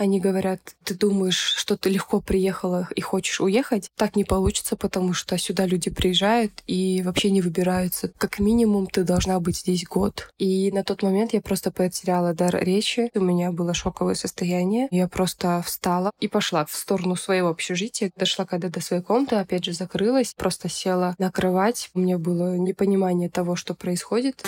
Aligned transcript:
Они 0.00 0.18
говорят, 0.18 0.60
ты 0.82 0.94
думаешь, 0.94 1.36
что 1.36 1.76
ты 1.76 1.90
легко 1.90 2.22
приехала 2.22 2.88
и 2.96 3.02
хочешь 3.02 3.38
уехать? 3.38 3.90
Так 3.96 4.16
не 4.16 4.24
получится, 4.24 4.74
потому 4.74 5.12
что 5.12 5.36
сюда 5.36 5.66
люди 5.66 5.90
приезжают 5.90 6.52
и 6.66 7.02
вообще 7.04 7.30
не 7.30 7.42
выбираются. 7.42 8.10
Как 8.16 8.38
минимум 8.38 8.86
ты 8.86 9.04
должна 9.04 9.38
быть 9.40 9.58
здесь 9.58 9.84
год. 9.84 10.32
И 10.38 10.72
на 10.72 10.84
тот 10.84 11.02
момент 11.02 11.34
я 11.34 11.42
просто 11.42 11.70
потеряла 11.70 12.32
дар 12.32 12.56
речи. 12.64 13.10
У 13.14 13.20
меня 13.20 13.52
было 13.52 13.74
шоковое 13.74 14.14
состояние. 14.14 14.88
Я 14.90 15.06
просто 15.06 15.62
встала 15.66 16.12
и 16.18 16.28
пошла 16.28 16.64
в 16.64 16.72
сторону 16.72 17.14
своего 17.14 17.48
общежития. 17.48 18.10
Дошла 18.16 18.46
когда 18.46 18.70
до 18.70 18.80
своей 18.80 19.02
комнаты, 19.02 19.36
опять 19.36 19.66
же 19.66 19.74
закрылась, 19.74 20.32
просто 20.32 20.70
села 20.70 21.14
на 21.18 21.30
кровать. 21.30 21.90
У 21.92 22.00
меня 22.00 22.16
было 22.16 22.56
непонимание 22.56 23.28
того, 23.28 23.54
что 23.54 23.74
происходит. 23.74 24.46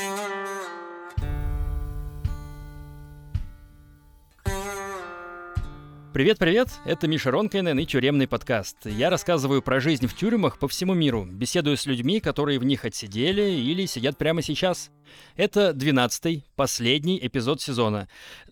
Привет-привет, 6.13 6.69
это 6.85 7.09
Миша 7.09 7.31
Ронкайнен 7.31 7.79
и 7.79 7.87
тюремный 7.87 8.29
подкаст. 8.29 8.77
Я 8.85 9.09
рассказываю 9.09 9.63
про 9.63 9.81
жизнь 9.81 10.07
в 10.07 10.15
тюрьмах 10.15 10.59
по 10.59 10.69
всему 10.69 10.93
миру, 10.93 11.25
беседую 11.25 11.79
с 11.79 11.87
людьми, 11.87 12.21
которые 12.21 12.59
в 12.59 12.65
них 12.65 12.85
отсидели 12.85 13.51
или 13.51 13.87
сидят 13.87 14.19
прямо 14.19 14.43
сейчас. 14.43 14.91
Это 15.37 15.71
12-й, 15.71 16.45
последний 16.55 17.19
эпизод 17.19 17.63
сезона. 17.63 18.11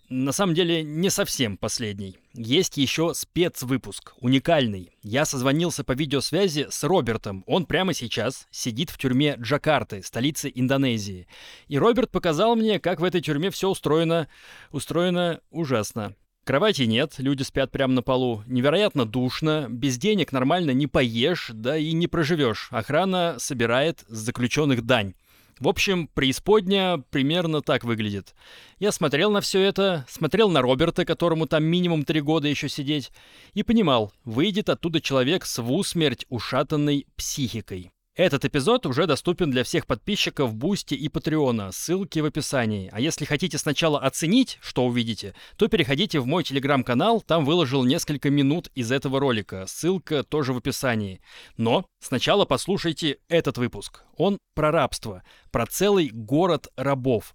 На 0.08 0.32
самом 0.32 0.54
деле, 0.54 0.82
не 0.82 1.10
совсем 1.10 1.58
последний. 1.58 2.16
Есть 2.32 2.78
еще 2.78 3.12
спецвыпуск, 3.12 4.14
уникальный. 4.20 4.92
Я 5.02 5.26
созвонился 5.26 5.84
по 5.84 5.92
видеосвязи 5.92 6.68
с 6.70 6.82
Робертом. 6.82 7.44
Он 7.46 7.66
прямо 7.66 7.92
сейчас 7.92 8.48
сидит 8.50 8.88
в 8.88 8.96
тюрьме 8.96 9.36
Джакарты, 9.38 10.02
столицы 10.02 10.50
Индонезии. 10.54 11.28
И 11.68 11.78
Роберт 11.78 12.10
показал 12.10 12.56
мне, 12.56 12.80
как 12.80 13.00
в 13.00 13.04
этой 13.04 13.20
тюрьме 13.20 13.50
все 13.50 13.68
устроено... 13.68 14.28
устроено 14.70 15.42
ужасно. 15.50 16.16
Кровати 16.50 16.82
нет, 16.82 17.14
люди 17.18 17.44
спят 17.44 17.70
прямо 17.70 17.94
на 17.94 18.02
полу. 18.02 18.42
Невероятно 18.48 19.06
душно, 19.06 19.68
без 19.70 19.98
денег 19.98 20.32
нормально 20.32 20.72
не 20.72 20.88
поешь, 20.88 21.52
да 21.54 21.78
и 21.78 21.92
не 21.92 22.08
проживешь. 22.08 22.66
Охрана 22.72 23.36
собирает 23.38 24.04
с 24.08 24.18
заключенных 24.18 24.82
дань. 24.82 25.14
В 25.60 25.68
общем, 25.68 26.08
преисподня 26.12 27.04
примерно 27.10 27.62
так 27.62 27.84
выглядит. 27.84 28.34
Я 28.80 28.90
смотрел 28.90 29.30
на 29.30 29.40
все 29.40 29.60
это, 29.60 30.04
смотрел 30.08 30.50
на 30.50 30.60
Роберта, 30.60 31.04
которому 31.04 31.46
там 31.46 31.62
минимум 31.62 32.02
три 32.02 32.20
года 32.20 32.48
еще 32.48 32.68
сидеть, 32.68 33.12
и 33.54 33.62
понимал, 33.62 34.12
выйдет 34.24 34.70
оттуда 34.70 35.00
человек 35.00 35.46
с 35.46 35.62
в 35.62 35.72
усмерть 35.72 36.26
ушатанной 36.30 37.06
психикой. 37.14 37.92
Этот 38.20 38.44
эпизод 38.44 38.84
уже 38.84 39.06
доступен 39.06 39.50
для 39.50 39.64
всех 39.64 39.86
подписчиков 39.86 40.54
Бусти 40.54 40.92
и 40.92 41.08
Патреона, 41.08 41.72
ссылки 41.72 42.18
в 42.18 42.26
описании. 42.26 42.90
А 42.92 43.00
если 43.00 43.24
хотите 43.24 43.56
сначала 43.56 43.98
оценить, 43.98 44.58
что 44.60 44.84
увидите, 44.84 45.34
то 45.56 45.68
переходите 45.68 46.20
в 46.20 46.26
мой 46.26 46.44
телеграм-канал, 46.44 47.22
там 47.22 47.46
выложил 47.46 47.82
несколько 47.82 48.28
минут 48.28 48.70
из 48.74 48.92
этого 48.92 49.20
ролика, 49.20 49.64
ссылка 49.66 50.22
тоже 50.22 50.52
в 50.52 50.58
описании. 50.58 51.22
Но 51.56 51.86
сначала 52.02 52.44
послушайте 52.44 53.20
этот 53.30 53.56
выпуск. 53.56 54.02
Он 54.18 54.36
про 54.54 54.70
рабство, 54.70 55.22
про 55.50 55.64
целый 55.64 56.10
город 56.12 56.68
рабов. 56.76 57.34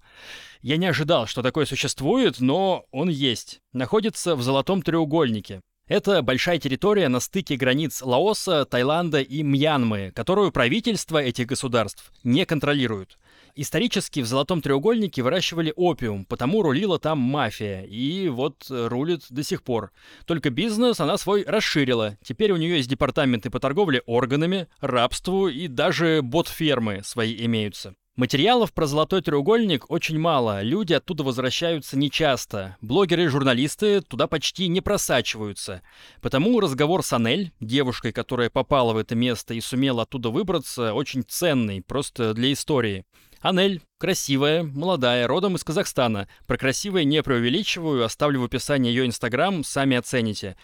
Я 0.61 0.77
не 0.77 0.85
ожидал, 0.85 1.25
что 1.25 1.41
такое 1.41 1.65
существует, 1.65 2.39
но 2.39 2.85
он 2.91 3.09
есть. 3.09 3.57
Находится 3.73 4.35
в 4.35 4.43
Золотом 4.43 4.83
треугольнике. 4.83 5.61
Это 5.87 6.23
большая 6.23 6.57
территория 6.57 7.09
на 7.09 7.19
стыке 7.19 7.57
границ 7.57 8.01
Лаоса, 8.01 8.65
Таиланда 8.65 9.21
и 9.21 9.43
Мьянмы, 9.43 10.11
которую 10.15 10.51
правительства 10.51 11.19
этих 11.21 11.45
государств 11.45 12.11
не 12.23 12.43
контролируют. 12.47 13.19
Исторически 13.53 14.21
в 14.21 14.25
Золотом 14.25 14.63
треугольнике 14.63 15.21
выращивали 15.21 15.71
опиум, 15.75 16.25
потому 16.25 16.63
рулила 16.63 16.97
там 16.97 17.19
мафия, 17.19 17.83
и 17.83 18.29
вот 18.29 18.65
рулит 18.67 19.25
до 19.29 19.43
сих 19.43 19.61
пор. 19.61 19.91
Только 20.25 20.49
бизнес 20.49 20.99
она 20.99 21.17
свой 21.17 21.43
расширила. 21.45 22.17
Теперь 22.23 22.51
у 22.51 22.57
нее 22.57 22.77
есть 22.77 22.89
департаменты 22.89 23.51
по 23.51 23.59
торговле 23.59 24.01
органами, 24.07 24.67
рабству 24.79 25.47
и 25.47 25.67
даже 25.67 26.21
бот-фермы 26.23 27.01
свои 27.03 27.45
имеются. 27.45 27.93
Материалов 28.15 28.71
про 28.71 28.87
золотой 28.87 29.21
треугольник 29.21 29.91
очень 29.91 30.17
мало, 30.17 30.61
люди 30.61 30.93
оттуда 30.93 31.25
возвращаются 31.25 31.97
нечасто. 31.97 32.77
Блогеры 32.79 33.25
и 33.25 33.27
журналисты 33.27 33.99
туда 33.99 34.27
почти 34.27 34.69
не 34.69 34.79
просачиваются. 34.79 35.81
Потому 36.21 36.61
разговор 36.61 37.03
с 37.03 37.11
Анель, 37.11 37.51
девушкой, 37.59 38.13
которая 38.13 38.49
попала 38.49 38.93
в 38.93 38.97
это 38.97 39.15
место 39.15 39.53
и 39.53 39.59
сумела 39.59 40.03
оттуда 40.03 40.29
выбраться, 40.29 40.93
очень 40.93 41.23
ценный, 41.27 41.81
просто 41.81 42.33
для 42.33 42.53
истории. 42.53 43.03
Анель 43.41 43.81
красивая, 43.97 44.63
молодая, 44.63 45.27
родом 45.27 45.57
из 45.57 45.65
Казахстана. 45.65 46.29
Про 46.47 46.57
красивое 46.57 47.03
не 47.03 47.21
преувеличиваю, 47.21 48.05
оставлю 48.05 48.39
в 48.39 48.45
описании 48.45 48.91
ее 48.91 49.05
инстаграм, 49.05 49.61
сами 49.65 49.97
оцените. 49.97 50.55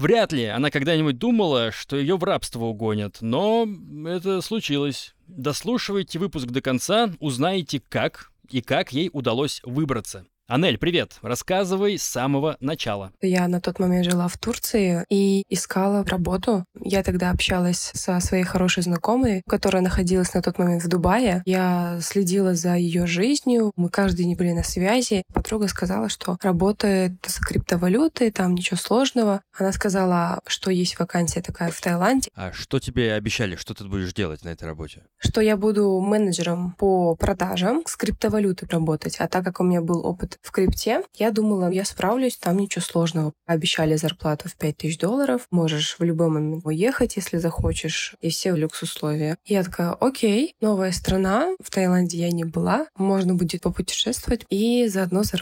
Вряд 0.00 0.32
ли 0.32 0.46
она 0.46 0.70
когда-нибудь 0.70 1.18
думала, 1.18 1.72
что 1.72 1.94
ее 1.94 2.16
в 2.16 2.24
рабство 2.24 2.64
угонят, 2.64 3.18
но 3.20 3.68
это 4.06 4.40
случилось. 4.40 5.14
Дослушивайте 5.26 6.18
выпуск 6.18 6.46
до 6.46 6.62
конца, 6.62 7.10
узнаете 7.20 7.82
как 7.86 8.32
и 8.48 8.62
как 8.62 8.94
ей 8.94 9.10
удалось 9.12 9.60
выбраться. 9.62 10.24
Анель, 10.50 10.78
привет. 10.78 11.16
Рассказывай 11.22 11.96
с 11.96 12.02
самого 12.02 12.56
начала. 12.58 13.12
Я 13.20 13.46
на 13.46 13.60
тот 13.60 13.78
момент 13.78 14.04
жила 14.04 14.26
в 14.26 14.36
Турции 14.36 15.04
и 15.08 15.44
искала 15.48 16.04
работу. 16.04 16.64
Я 16.74 17.04
тогда 17.04 17.30
общалась 17.30 17.92
со 17.94 18.18
своей 18.18 18.42
хорошей 18.42 18.82
знакомой, 18.82 19.42
которая 19.46 19.80
находилась 19.80 20.34
на 20.34 20.42
тот 20.42 20.58
момент 20.58 20.82
в 20.82 20.88
Дубае. 20.88 21.44
Я 21.46 22.00
следила 22.02 22.56
за 22.56 22.74
ее 22.74 23.06
жизнью. 23.06 23.70
Мы 23.76 23.90
каждый 23.90 24.24
день 24.24 24.34
были 24.34 24.50
на 24.50 24.64
связи. 24.64 25.22
Подруга 25.50 25.66
сказала, 25.66 26.08
что 26.08 26.38
работает 26.42 27.14
с 27.26 27.40
криптовалютой, 27.40 28.30
там 28.30 28.54
ничего 28.54 28.76
сложного. 28.76 29.42
Она 29.58 29.72
сказала, 29.72 30.38
что 30.46 30.70
есть 30.70 30.96
вакансия 30.96 31.42
такая 31.42 31.72
в 31.72 31.80
Таиланде. 31.80 32.30
А 32.36 32.52
что 32.52 32.78
тебе 32.78 33.14
обещали, 33.14 33.56
что 33.56 33.74
ты 33.74 33.82
будешь 33.82 34.14
делать 34.14 34.44
на 34.44 34.50
этой 34.50 34.68
работе? 34.68 35.02
Что 35.18 35.40
я 35.40 35.56
буду 35.56 35.98
менеджером 35.98 36.76
по 36.78 37.16
продажам 37.16 37.82
с 37.84 37.96
криптовалютой 37.96 38.68
работать. 38.68 39.16
А 39.18 39.26
так 39.26 39.44
как 39.44 39.58
у 39.58 39.64
меня 39.64 39.80
был 39.80 40.06
опыт 40.06 40.38
в 40.40 40.52
крипте. 40.52 41.02
Я 41.16 41.32
думала, 41.32 41.68
я 41.72 41.84
справлюсь, 41.84 42.36
там 42.36 42.56
ничего 42.56 42.82
сложного. 42.82 43.32
Обещали 43.44 43.96
зарплату 43.96 44.48
в 44.48 44.54
5000 44.54 44.98
долларов, 45.00 45.48
можешь 45.50 45.96
в 45.98 46.04
любой 46.04 46.28
момент 46.28 46.64
уехать, 46.64 47.16
если 47.16 47.38
захочешь, 47.38 48.14
и 48.20 48.30
все 48.30 48.52
в 48.52 48.56
люкс-условия. 48.56 49.36
Я 49.44 49.64
такая, 49.64 49.90
окей, 49.94 50.54
новая 50.60 50.92
страна, 50.92 51.56
в 51.60 51.72
Таиланде 51.72 52.18
я 52.18 52.30
не 52.30 52.44
была, 52.44 52.86
можно 52.96 53.34
будет 53.34 53.62
попутешествовать 53.62 54.46
и 54.48 54.86
заодно 54.86 55.24
заработать. 55.24 55.39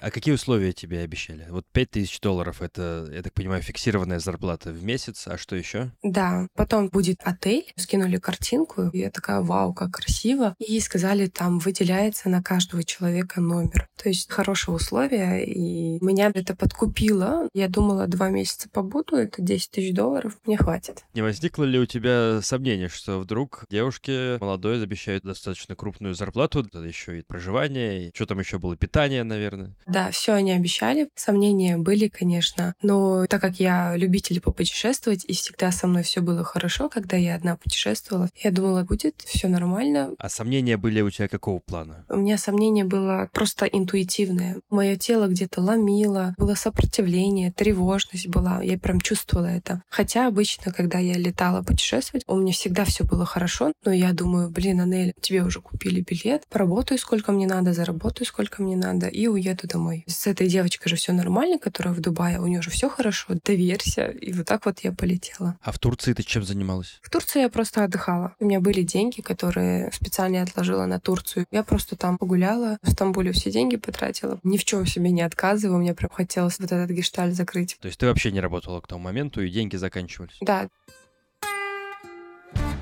А 0.00 0.10
какие 0.10 0.34
условия 0.34 0.72
тебе 0.72 1.00
обещали? 1.00 1.46
Вот 1.50 1.66
5000 1.72 2.20
долларов, 2.20 2.62
это, 2.62 3.08
я 3.12 3.22
так 3.22 3.32
понимаю, 3.32 3.62
фиксированная 3.62 4.20
зарплата 4.20 4.70
в 4.70 4.84
месяц, 4.84 5.26
а 5.26 5.36
что 5.36 5.56
еще? 5.56 5.90
Да, 6.02 6.46
потом 6.54 6.88
будет 6.88 7.18
отель, 7.24 7.72
скинули 7.76 8.18
картинку, 8.18 8.88
и 8.92 8.98
я 8.98 9.10
такая, 9.10 9.40
вау, 9.40 9.74
как 9.74 9.90
красиво. 9.92 10.54
И 10.58 10.78
сказали, 10.80 11.26
там 11.26 11.58
выделяется 11.58 12.28
на 12.28 12.42
каждого 12.42 12.84
человека 12.84 13.40
номер. 13.40 13.88
То 13.96 14.08
есть 14.08 14.20
есть 14.20 14.30
хорошие 14.30 14.74
условия, 14.74 15.44
и 15.44 15.98
меня 16.04 16.30
это 16.34 16.54
подкупило. 16.54 17.48
Я 17.54 17.68
думала, 17.68 18.06
два 18.06 18.28
месяца 18.28 18.68
побуду, 18.68 19.16
это 19.16 19.42
10 19.42 19.70
тысяч 19.70 19.94
долларов, 19.94 20.36
мне 20.44 20.56
хватит. 20.56 21.04
Не 21.14 21.22
возникло 21.22 21.64
ли 21.64 21.78
у 21.78 21.86
тебя 21.86 22.40
сомнение, 22.42 22.88
что 22.88 23.18
вдруг 23.18 23.64
девушке 23.70 24.38
молодой 24.40 24.82
обещают 24.82 25.24
достаточно 25.24 25.74
крупную 25.74 26.14
зарплату, 26.14 26.66
еще 26.84 27.18
и 27.18 27.22
проживание, 27.22 28.08
и 28.08 28.10
что 28.14 28.26
там 28.26 28.38
еще 28.38 28.58
было, 28.58 28.76
питание, 28.76 29.19
наверное? 29.24 29.74
Да, 29.86 30.10
все 30.10 30.32
они 30.34 30.52
обещали. 30.52 31.08
Сомнения 31.14 31.76
были, 31.76 32.08
конечно, 32.08 32.74
но 32.82 33.26
так 33.26 33.40
как 33.40 33.60
я 33.60 33.96
любитель 33.96 34.40
попутешествовать, 34.40 35.24
и 35.26 35.34
всегда 35.34 35.72
со 35.72 35.86
мной 35.86 36.02
все 36.02 36.20
было 36.20 36.44
хорошо, 36.44 36.88
когда 36.88 37.16
я 37.16 37.34
одна 37.34 37.56
путешествовала, 37.56 38.28
я 38.36 38.50
думала, 38.50 38.82
будет 38.84 39.14
все 39.24 39.48
нормально. 39.48 40.14
А 40.18 40.28
сомнения 40.28 40.76
были 40.76 41.00
у 41.00 41.10
тебя 41.10 41.28
какого 41.28 41.58
плана? 41.58 42.04
У 42.08 42.16
меня 42.16 42.38
сомнение 42.38 42.84
было 42.84 43.28
просто 43.32 43.66
интуитивно 43.66 44.00
интуитивное. 44.00 44.56
Мое 44.70 44.96
тело 44.96 45.26
где-то 45.26 45.60
ломило, 45.60 46.34
было 46.38 46.54
сопротивление, 46.54 47.52
тревожность 47.52 48.28
была. 48.28 48.62
Я 48.62 48.78
прям 48.78 49.00
чувствовала 49.00 49.46
это. 49.46 49.82
Хотя 49.88 50.26
обычно, 50.26 50.72
когда 50.72 50.98
я 50.98 51.14
летала 51.14 51.62
путешествовать, 51.62 52.24
у 52.26 52.36
меня 52.36 52.52
всегда 52.52 52.84
все 52.84 53.04
было 53.04 53.24
хорошо. 53.24 53.72
Но 53.84 53.92
я 53.92 54.12
думаю, 54.12 54.50
блин, 54.50 54.80
Анель, 54.80 55.12
тебе 55.20 55.42
уже 55.42 55.60
купили 55.60 56.00
билет, 56.00 56.44
поработаю 56.48 56.98
сколько 56.98 57.32
мне 57.32 57.46
надо, 57.46 57.72
заработаю 57.72 58.26
сколько 58.26 58.62
мне 58.62 58.76
надо 58.76 59.08
и 59.10 59.26
уеду 59.26 59.66
домой. 59.66 60.04
С 60.06 60.26
этой 60.26 60.48
девочкой 60.48 60.90
же 60.90 60.96
все 60.96 61.12
нормально, 61.12 61.58
которая 61.58 61.94
в 61.94 62.00
Дубае, 62.00 62.40
у 62.40 62.46
нее 62.46 62.62
же 62.62 62.70
все 62.70 62.88
хорошо, 62.88 63.34
доверься. 63.44 64.06
И 64.08 64.32
вот 64.32 64.46
так 64.46 64.66
вот 64.66 64.80
я 64.80 64.92
полетела. 64.92 65.56
А 65.62 65.72
в 65.72 65.78
Турции 65.78 66.12
ты 66.12 66.22
чем 66.22 66.44
занималась? 66.44 66.98
В 67.02 67.10
Турции 67.10 67.40
я 67.40 67.48
просто 67.48 67.84
отдыхала. 67.84 68.34
У 68.40 68.44
меня 68.44 68.60
были 68.60 68.82
деньги, 68.82 69.20
которые 69.20 69.90
специально 69.92 70.42
отложила 70.42 70.86
на 70.86 71.00
Турцию. 71.00 71.46
Я 71.50 71.62
просто 71.62 71.96
там 71.96 72.18
погуляла, 72.18 72.78
в 72.82 72.90
Стамбуле 72.90 73.32
все 73.32 73.50
деньги 73.50 73.76
потратила 73.76 74.00
потратила. 74.00 74.40
Ни 74.42 74.56
в 74.56 74.64
чем 74.64 74.86
себе 74.86 75.10
не 75.10 75.22
отказываю. 75.22 75.78
Мне 75.78 75.94
прям 75.94 76.10
хотелось 76.10 76.58
вот 76.58 76.72
этот 76.72 76.90
гешталь 76.90 77.32
закрыть. 77.32 77.76
То 77.80 77.88
есть 77.88 77.98
ты 77.98 78.06
вообще 78.06 78.32
не 78.32 78.40
работала 78.40 78.80
к 78.80 78.86
тому 78.86 79.02
моменту, 79.02 79.42
и 79.42 79.50
деньги 79.50 79.76
заканчивались? 79.76 80.36
Да. 80.40 80.68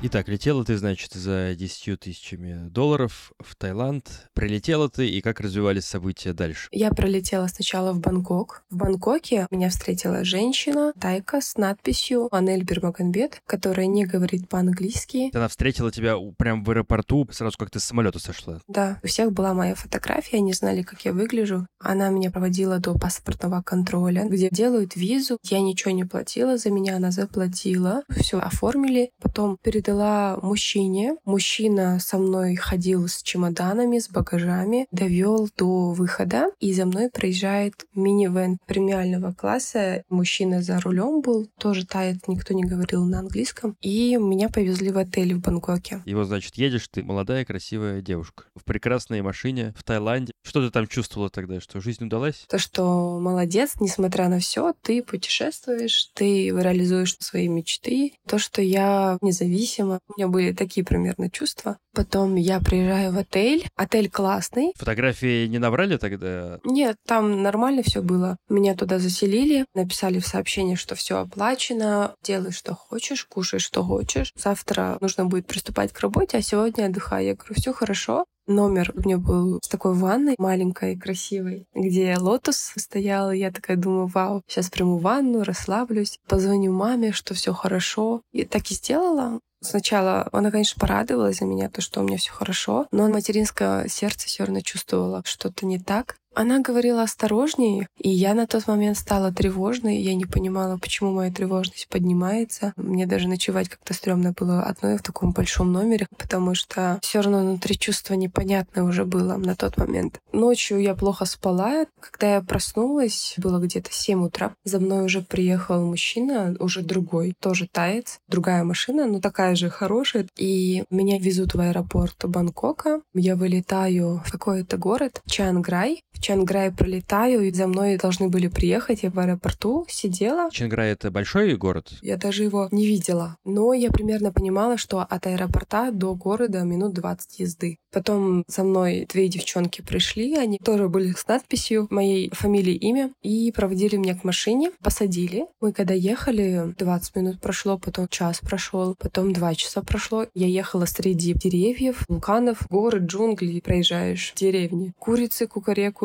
Итак, 0.01 0.29
летела 0.29 0.65
ты, 0.65 0.79
значит, 0.79 1.13
за 1.13 1.57
10 1.57 1.99
тысячами 1.99 2.69
долларов 2.69 3.33
в 3.41 3.57
Таиланд. 3.57 4.31
Прилетела 4.33 4.89
ты, 4.89 5.09
и 5.09 5.21
как 5.21 5.41
развивались 5.41 5.87
события 5.87 6.33
дальше? 6.33 6.69
Я 6.71 6.91
пролетела 6.93 7.49
сначала 7.49 7.93
в 7.93 7.99
Бангкок. 7.99 8.63
В 8.71 8.77
Бангкоке 8.77 9.49
меня 9.51 9.71
встретила 9.71 10.23
женщина, 10.23 10.93
тайка, 11.01 11.41
с 11.41 11.57
надписью 11.57 12.29
«Анель 12.31 12.63
Бермаганбет», 12.63 13.43
которая 13.45 13.87
не 13.87 14.07
говорит 14.07 14.49
по-английски. 14.49 15.37
Она 15.37 15.49
встретила 15.49 15.91
тебя 15.91 16.15
прямо 16.37 16.63
в 16.63 16.71
аэропорту, 16.71 17.27
сразу 17.33 17.59
как 17.59 17.73
ты 17.73 17.81
с 17.81 17.85
самолета 17.85 18.21
сошла? 18.21 18.61
Да. 18.69 19.01
У 19.03 19.09
всех 19.09 19.33
была 19.33 19.53
моя 19.53 19.75
фотография, 19.75 20.37
они 20.37 20.53
знали, 20.53 20.83
как 20.83 21.05
я 21.07 21.13
выгляжу. 21.13 21.67
Она 21.81 22.09
меня 22.11 22.31
проводила 22.31 22.79
до 22.79 22.97
паспортного 22.97 23.63
контроля, 23.63 24.29
где 24.29 24.49
делают 24.49 24.95
визу. 24.95 25.39
Я 25.43 25.61
ничего 25.61 25.91
не 25.91 26.05
платила 26.05 26.57
за 26.57 26.71
меня, 26.71 26.99
она 26.99 27.11
заплатила. 27.11 28.05
Все 28.11 28.39
оформили. 28.39 29.11
Потом 29.21 29.59
перед 29.61 29.88
передала 29.89 30.39
мужчине. 30.43 31.17
Мужчина 31.25 31.99
со 31.99 32.19
мной 32.19 32.57
ходил 32.57 33.09
с 33.09 33.23
чемоданами, 33.23 33.99
с 33.99 34.11
багажами, 34.11 34.87
довел 34.91 35.49
до 35.57 35.93
выхода, 35.93 36.49
и 36.61 36.75
за 36.75 36.85
мной 36.85 37.11
проезжает 37.11 37.87
мини-вен 37.95 38.59
премиального 38.67 39.33
класса. 39.33 40.03
Мужчина 40.11 40.61
за 40.61 40.79
рулем 40.81 41.23
был, 41.23 41.49
тоже 41.59 41.87
тает, 41.87 42.29
никто 42.29 42.53
не 42.53 42.65
говорил 42.65 43.05
на 43.07 43.21
английском. 43.21 43.77
И 43.81 44.17
меня 44.17 44.51
повезли 44.51 44.91
в 44.91 44.99
отель 44.99 45.35
в 45.35 45.41
Бангкоке. 45.41 46.03
И 46.05 46.15
вот, 46.15 46.27
значит, 46.27 46.57
едешь 46.57 46.89
ты, 46.89 47.03
молодая, 47.03 47.47
красивая 47.47 48.03
девушка, 48.03 48.45
в 48.57 48.65
прекрасной 48.65 49.23
машине 49.23 49.75
в 49.75 49.85
Таиланде. 49.85 50.33
Что 50.43 50.65
ты 50.65 50.71
там 50.71 50.87
чувствовала 50.87 51.31
тогда, 51.31 51.61
что 51.61 51.81
жизнь 51.81 52.05
удалась? 52.05 52.45
То, 52.49 52.59
что 52.59 53.19
молодец, 53.19 53.73
несмотря 53.81 54.29
на 54.29 54.39
все, 54.39 54.75
ты 54.83 55.03
путешествуешь, 55.03 56.11
ты 56.15 56.49
реализуешь 56.49 57.17
свои 57.21 57.49
мечты. 57.49 58.13
То, 58.27 58.39
что 58.39 58.61
я 58.61 59.17
независима 59.23 59.78
независимо. 59.79 60.01
У 60.09 60.15
меня 60.17 60.29
были 60.29 60.53
такие 60.53 60.85
примерно 60.85 61.31
чувства. 61.31 61.79
Потом 61.95 62.37
я 62.37 62.61
приезжаю 62.61 63.13
в 63.13 63.19
отель. 63.19 63.67
Отель 63.77 64.11
классный. 64.11 64.73
Фотографии 64.77 65.47
не 65.47 65.59
набрали 65.59 65.97
тогда? 65.97 66.61
Нет, 66.65 66.97
там 67.07 67.43
нормально 67.43 67.83
все 67.83 68.03
было. 68.03 68.37
Меня 68.49 68.75
туда 68.75 68.99
заселили, 68.99 69.65
написали 69.75 70.19
в 70.19 70.27
сообщении, 70.27 70.75
что 70.75 70.95
все 70.95 71.19
оплачено, 71.19 72.15
делай, 72.23 72.53
что 72.53 72.75
хочешь, 72.75 73.25
кушай, 73.25 73.61
что 73.61 73.83
хочешь. 73.83 74.33
Завтра 74.37 74.99
нужно 75.01 75.27
будет 75.27 75.47
приступать 75.47 75.93
к 75.93 76.01
работе, 76.01 76.39
а 76.39 76.43
сегодня 76.43 76.87
отдыхай. 76.87 77.27
Я 77.27 77.35
говорю, 77.35 77.55
все 77.55 77.73
хорошо. 77.73 78.25
Номер 78.47 78.93
у 78.97 79.01
меня 79.01 79.19
был 79.19 79.61
с 79.63 79.69
такой 79.69 79.93
ванной 79.93 80.35
маленькой, 80.39 80.97
красивой, 80.97 81.67
где 81.75 82.17
лотос 82.19 82.73
стоял. 82.77 83.31
И 83.31 83.37
я 83.37 83.51
такая 83.51 83.77
думаю, 83.77 84.07
вау, 84.07 84.41
сейчас 84.47 84.71
приму 84.71 84.97
ванну, 84.97 85.43
расслаблюсь, 85.43 86.19
позвоню 86.27 86.73
маме, 86.73 87.13
что 87.13 87.35
все 87.35 87.53
хорошо. 87.53 88.23
И 88.33 88.47
так 88.47 88.71
и 88.71 88.75
сделала. 88.75 89.41
Сначала 89.61 90.29
она, 90.33 90.51
конечно, 90.51 90.79
порадовалась 90.79 91.39
за 91.39 91.45
меня, 91.45 91.69
то, 91.69 91.81
что 91.81 92.01
у 92.01 92.05
меня 92.05 92.17
все 92.19 92.31
хорошо, 92.33 92.87
но 92.93 93.09
материнское 93.09 93.89
сердце 93.89 94.27
все 94.27 94.45
равно 94.45 94.61
чувствовало 94.61 95.23
что-то 95.25 95.67
не 95.67 95.79
так. 95.79 96.17
Она 96.35 96.61
говорила 96.61 97.03
осторожнее, 97.03 97.89
и 97.99 98.11
я 98.11 98.35
на 98.35 98.47
тот 98.47 98.67
момент 98.69 98.97
стала 98.97 99.33
тревожной. 99.33 99.97
Я 99.97 100.15
не 100.15 100.25
понимала, 100.25 100.79
почему 100.79 101.13
моя 101.13 101.33
тревожность 101.33 101.89
поднимается. 101.89 102.73
Мне 102.77 103.07
даже 103.07 103.29
ночевать 103.29 103.69
как-то 103.69 103.95
стрёмно 103.95 104.33
было 104.33 104.63
одной 104.63 104.99
в 104.99 105.03
таком 105.03 105.33
большом 105.33 105.73
номере, 105.73 106.07
потому 106.17 106.55
что 106.55 106.99
все 107.03 107.21
равно 107.21 107.41
внутри 107.41 107.77
чувство 107.79 108.15
непонятное 108.15 108.85
уже 108.85 109.05
было 109.05 109.37
на 109.37 109.57
тот 109.57 109.77
момент. 109.79 110.21
Ночью 110.33 110.81
я 110.81 110.95
плохо 110.95 111.25
спала. 111.25 111.87
Когда 112.01 112.35
я 112.35 112.41
проснулась, 112.41 113.35
было 113.39 113.59
где-то 113.59 113.93
7 113.93 114.25
утра. 114.25 114.55
За 114.65 114.79
мной 114.79 115.05
уже 115.05 115.23
приехал 115.23 115.85
мужчина, 115.85 116.55
уже 116.61 116.83
другой, 116.83 117.35
тоже 117.41 117.69
таец, 117.71 118.21
другая 118.29 118.63
машина, 118.65 119.07
но 119.07 119.21
такая 119.21 119.57
же 119.57 119.71
хорошая. 119.71 120.27
И 120.37 120.85
меня 120.91 121.19
везут 121.19 121.55
в 121.55 121.61
аэропорт 121.61 122.17
Бангкока. 122.25 123.01
Я 123.15 123.35
вылетаю 123.35 124.23
в 124.25 124.31
какой-то 124.31 124.77
город, 124.77 125.21
Чанграй. 125.27 126.03
Чанграй 126.29 126.71
пролетаю, 126.71 127.41
и 127.41 127.51
за 127.51 127.67
мной 127.67 127.97
должны 127.97 128.29
были 128.29 128.49
приехать. 128.49 129.03
Я 129.03 129.11
в 129.11 129.19
аэропорту 129.19 129.87
сидела. 129.89 130.51
Чанграй— 130.51 130.91
это 130.93 131.11
большой 131.11 131.57
город? 131.57 131.95
Я 132.03 132.19
даже 132.19 132.45
его 132.45 132.69
не 132.71 132.85
видела. 132.87 133.39
Но 133.47 133.73
я 133.73 133.91
примерно 133.91 134.31
понимала, 134.31 134.77
что 134.77 135.01
от 135.01 135.27
аэропорта 135.27 135.91
до 135.91 136.15
города 136.15 136.61
минут 136.65 136.93
20 136.93 137.39
езды. 137.39 137.79
Потом 137.91 138.45
за 138.47 138.63
мной 138.63 139.07
две 139.11 139.29
девчонки 139.29 139.81
пришли, 139.81 140.37
они 140.37 140.59
тоже 140.59 140.91
были 140.91 141.15
с 141.17 141.27
надписью 141.27 141.87
моей 141.89 142.31
фамилии, 142.35 142.75
имя, 142.75 143.11
и 143.23 143.51
проводили 143.51 143.97
меня 143.97 144.15
к 144.15 144.25
машине, 144.25 144.73
посадили. 144.83 145.47
Мы 145.63 145.73
когда 145.73 145.95
ехали, 145.95 146.75
20 146.77 147.17
минут 147.17 147.41
прошло, 147.41 147.79
потом 147.79 148.07
час 148.09 148.41
прошел, 148.41 148.95
потом 148.99 149.33
два 149.33 149.55
часа 149.55 149.81
прошло. 149.81 150.27
Я 150.35 150.47
ехала 150.47 150.85
среди 150.85 151.33
деревьев, 151.33 152.05
вулканов, 152.07 152.67
горы, 152.69 152.99
джунгли, 152.99 153.61
проезжаешь 153.61 154.35
деревни. 154.37 154.93
Курицы 154.99 155.47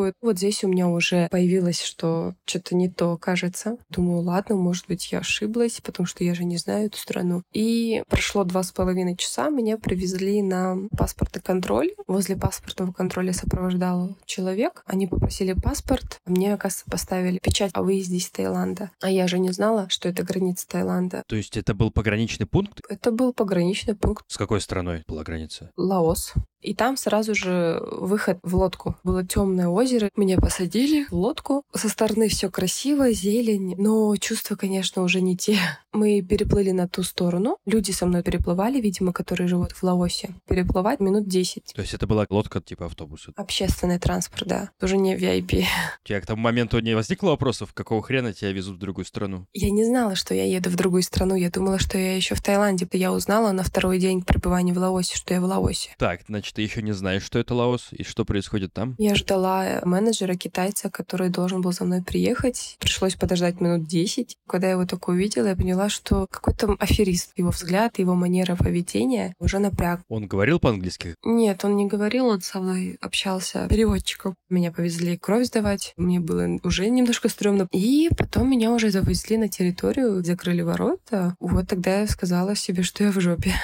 кукарекают. 0.04 0.16
Вот 0.20 0.38
здесь 0.38 0.64
у 0.64 0.68
меня 0.68 0.88
уже 0.88 1.28
появилось, 1.30 1.82
что 1.82 2.34
что-то 2.46 2.74
не 2.74 2.88
то, 2.88 3.16
кажется. 3.16 3.76
Думаю, 3.90 4.22
ладно, 4.22 4.56
может 4.56 4.86
быть, 4.86 5.12
я 5.12 5.18
ошиблась, 5.20 5.80
потому 5.82 6.06
что 6.06 6.24
я 6.24 6.34
же 6.34 6.44
не 6.44 6.56
знаю 6.56 6.86
эту 6.86 6.98
страну. 6.98 7.42
И 7.52 8.02
прошло 8.08 8.44
два 8.44 8.62
с 8.62 8.72
половиной 8.72 9.16
часа, 9.16 9.50
меня 9.50 9.78
привезли 9.78 10.42
на 10.42 10.76
паспортный 10.96 11.42
контроль. 11.42 11.92
Возле 12.06 12.36
паспортного 12.36 12.92
контроля 12.92 13.32
сопровождал 13.32 14.16
человек. 14.26 14.82
Они 14.86 15.06
попросили 15.06 15.52
паспорт. 15.52 16.18
Мне, 16.26 16.54
оказывается, 16.54 16.90
поставили 16.90 17.38
печать 17.38 17.70
о 17.74 17.82
выезде 17.82 18.16
из 18.16 18.30
Таиланда. 18.30 18.90
А 19.00 19.10
я 19.10 19.26
же 19.28 19.38
не 19.38 19.52
знала, 19.52 19.86
что 19.88 20.08
это 20.08 20.22
граница 20.22 20.66
Таиланда. 20.68 21.22
То 21.26 21.36
есть 21.36 21.56
это 21.56 21.74
был 21.74 21.90
пограничный 21.90 22.46
пункт? 22.46 22.80
Это 22.88 23.10
был 23.10 23.32
пограничный 23.32 23.94
пункт. 23.94 24.24
С 24.28 24.36
какой 24.36 24.60
страной 24.60 25.02
была 25.06 25.22
граница? 25.22 25.70
Лаос. 25.76 26.34
И 26.64 26.74
там 26.74 26.96
сразу 26.96 27.34
же 27.34 27.82
выход 27.92 28.38
в 28.42 28.56
лодку. 28.56 28.96
Было 29.04 29.24
темное 29.24 29.68
озеро. 29.68 29.93
Меня 30.16 30.38
посадили 30.38 31.06
в 31.10 31.12
лодку. 31.12 31.64
Со 31.74 31.88
стороны 31.88 32.28
все 32.28 32.50
красиво, 32.50 33.12
зелень. 33.12 33.74
Но 33.76 34.14
чувства, 34.16 34.56
конечно, 34.56 35.02
уже 35.02 35.20
не 35.20 35.36
те. 35.36 35.58
Мы 35.92 36.22
переплыли 36.22 36.70
на 36.70 36.88
ту 36.88 37.02
сторону. 37.02 37.58
Люди 37.66 37.90
со 37.90 38.06
мной 38.06 38.22
переплывали, 38.22 38.80
видимо, 38.80 39.12
которые 39.12 39.48
живут 39.48 39.72
в 39.72 39.82
Лаосе. 39.82 40.34
Переплывать 40.48 41.00
минут 41.00 41.28
10. 41.28 41.72
То 41.74 41.82
есть 41.82 41.94
это 41.94 42.06
была 42.06 42.26
лодка 42.28 42.60
типа 42.60 42.86
автобуса? 42.86 43.32
Общественный 43.36 43.98
транспорт, 43.98 44.46
да. 44.46 44.70
Уже 44.82 44.96
не 44.96 45.16
VIP. 45.16 45.64
У 46.04 46.08
тебя 46.08 46.20
к 46.20 46.26
тому 46.26 46.42
моменту 46.42 46.78
не 46.80 46.94
возникло 46.94 47.30
вопросов, 47.30 47.72
какого 47.72 48.02
хрена 48.02 48.32
тебя 48.32 48.52
везут 48.52 48.76
в 48.76 48.80
другую 48.80 49.04
страну? 49.04 49.46
Я 49.52 49.70
не 49.70 49.84
знала, 49.84 50.14
что 50.14 50.34
я 50.34 50.44
еду 50.44 50.70
в 50.70 50.76
другую 50.76 51.02
страну. 51.02 51.34
Я 51.36 51.50
думала, 51.50 51.78
что 51.78 51.98
я 51.98 52.16
еще 52.16 52.34
в 52.34 52.42
Таиланде. 52.42 52.88
Я 52.92 53.12
узнала 53.12 53.52
на 53.52 53.62
второй 53.62 53.98
день 53.98 54.22
пребывания 54.22 54.72
в 54.72 54.78
Лаосе, 54.78 55.16
что 55.16 55.34
я 55.34 55.40
в 55.40 55.44
Лаосе. 55.44 55.90
Так, 55.98 56.22
значит, 56.28 56.54
ты 56.54 56.62
еще 56.62 56.82
не 56.82 56.92
знаешь, 56.92 57.22
что 57.22 57.38
это 57.38 57.54
Лаос 57.54 57.88
и 57.92 58.02
что 58.02 58.24
происходит 58.24 58.72
там? 58.72 58.94
Я 58.98 59.14
ждала 59.14 59.80
менеджера 59.84 60.34
китайца, 60.34 60.90
который 60.90 61.28
должен 61.28 61.60
был 61.60 61.72
за 61.72 61.84
мной 61.84 62.02
приехать. 62.02 62.76
Пришлось 62.80 63.14
подождать 63.14 63.60
минут 63.60 63.86
10. 63.86 64.36
Когда 64.46 64.68
я 64.68 64.72
его 64.72 64.86
только 64.86 65.10
увидела, 65.10 65.48
я 65.48 65.56
поняла, 65.56 65.88
что 65.88 66.26
какой-то 66.30 66.76
аферист. 66.78 67.32
Его 67.36 67.50
взгляд, 67.50 67.98
его 67.98 68.14
манера 68.14 68.56
поведения 68.56 69.34
уже 69.38 69.58
напряг. 69.58 70.00
Он 70.08 70.26
говорил 70.26 70.58
по-английски? 70.60 71.14
Нет, 71.24 71.64
он 71.64 71.76
не 71.76 71.86
говорил, 71.86 72.26
он 72.26 72.40
со 72.40 72.60
мной 72.60 72.98
общался 73.00 73.66
переводчиком. 73.68 74.34
Меня 74.48 74.72
повезли 74.72 75.16
кровь 75.16 75.46
сдавать. 75.46 75.92
Мне 75.96 76.20
было 76.20 76.58
уже 76.62 76.88
немножко 76.88 77.28
стрёмно. 77.28 77.68
И 77.72 78.08
потом 78.16 78.50
меня 78.50 78.70
уже 78.70 78.90
завезли 78.90 79.36
на 79.36 79.48
территорию, 79.48 80.24
закрыли 80.24 80.62
ворота. 80.62 81.36
Вот 81.40 81.68
тогда 81.68 82.00
я 82.00 82.06
сказала 82.06 82.54
себе, 82.54 82.82
что 82.82 83.04
я 83.04 83.10
в 83.10 83.20
жопе. 83.20 83.54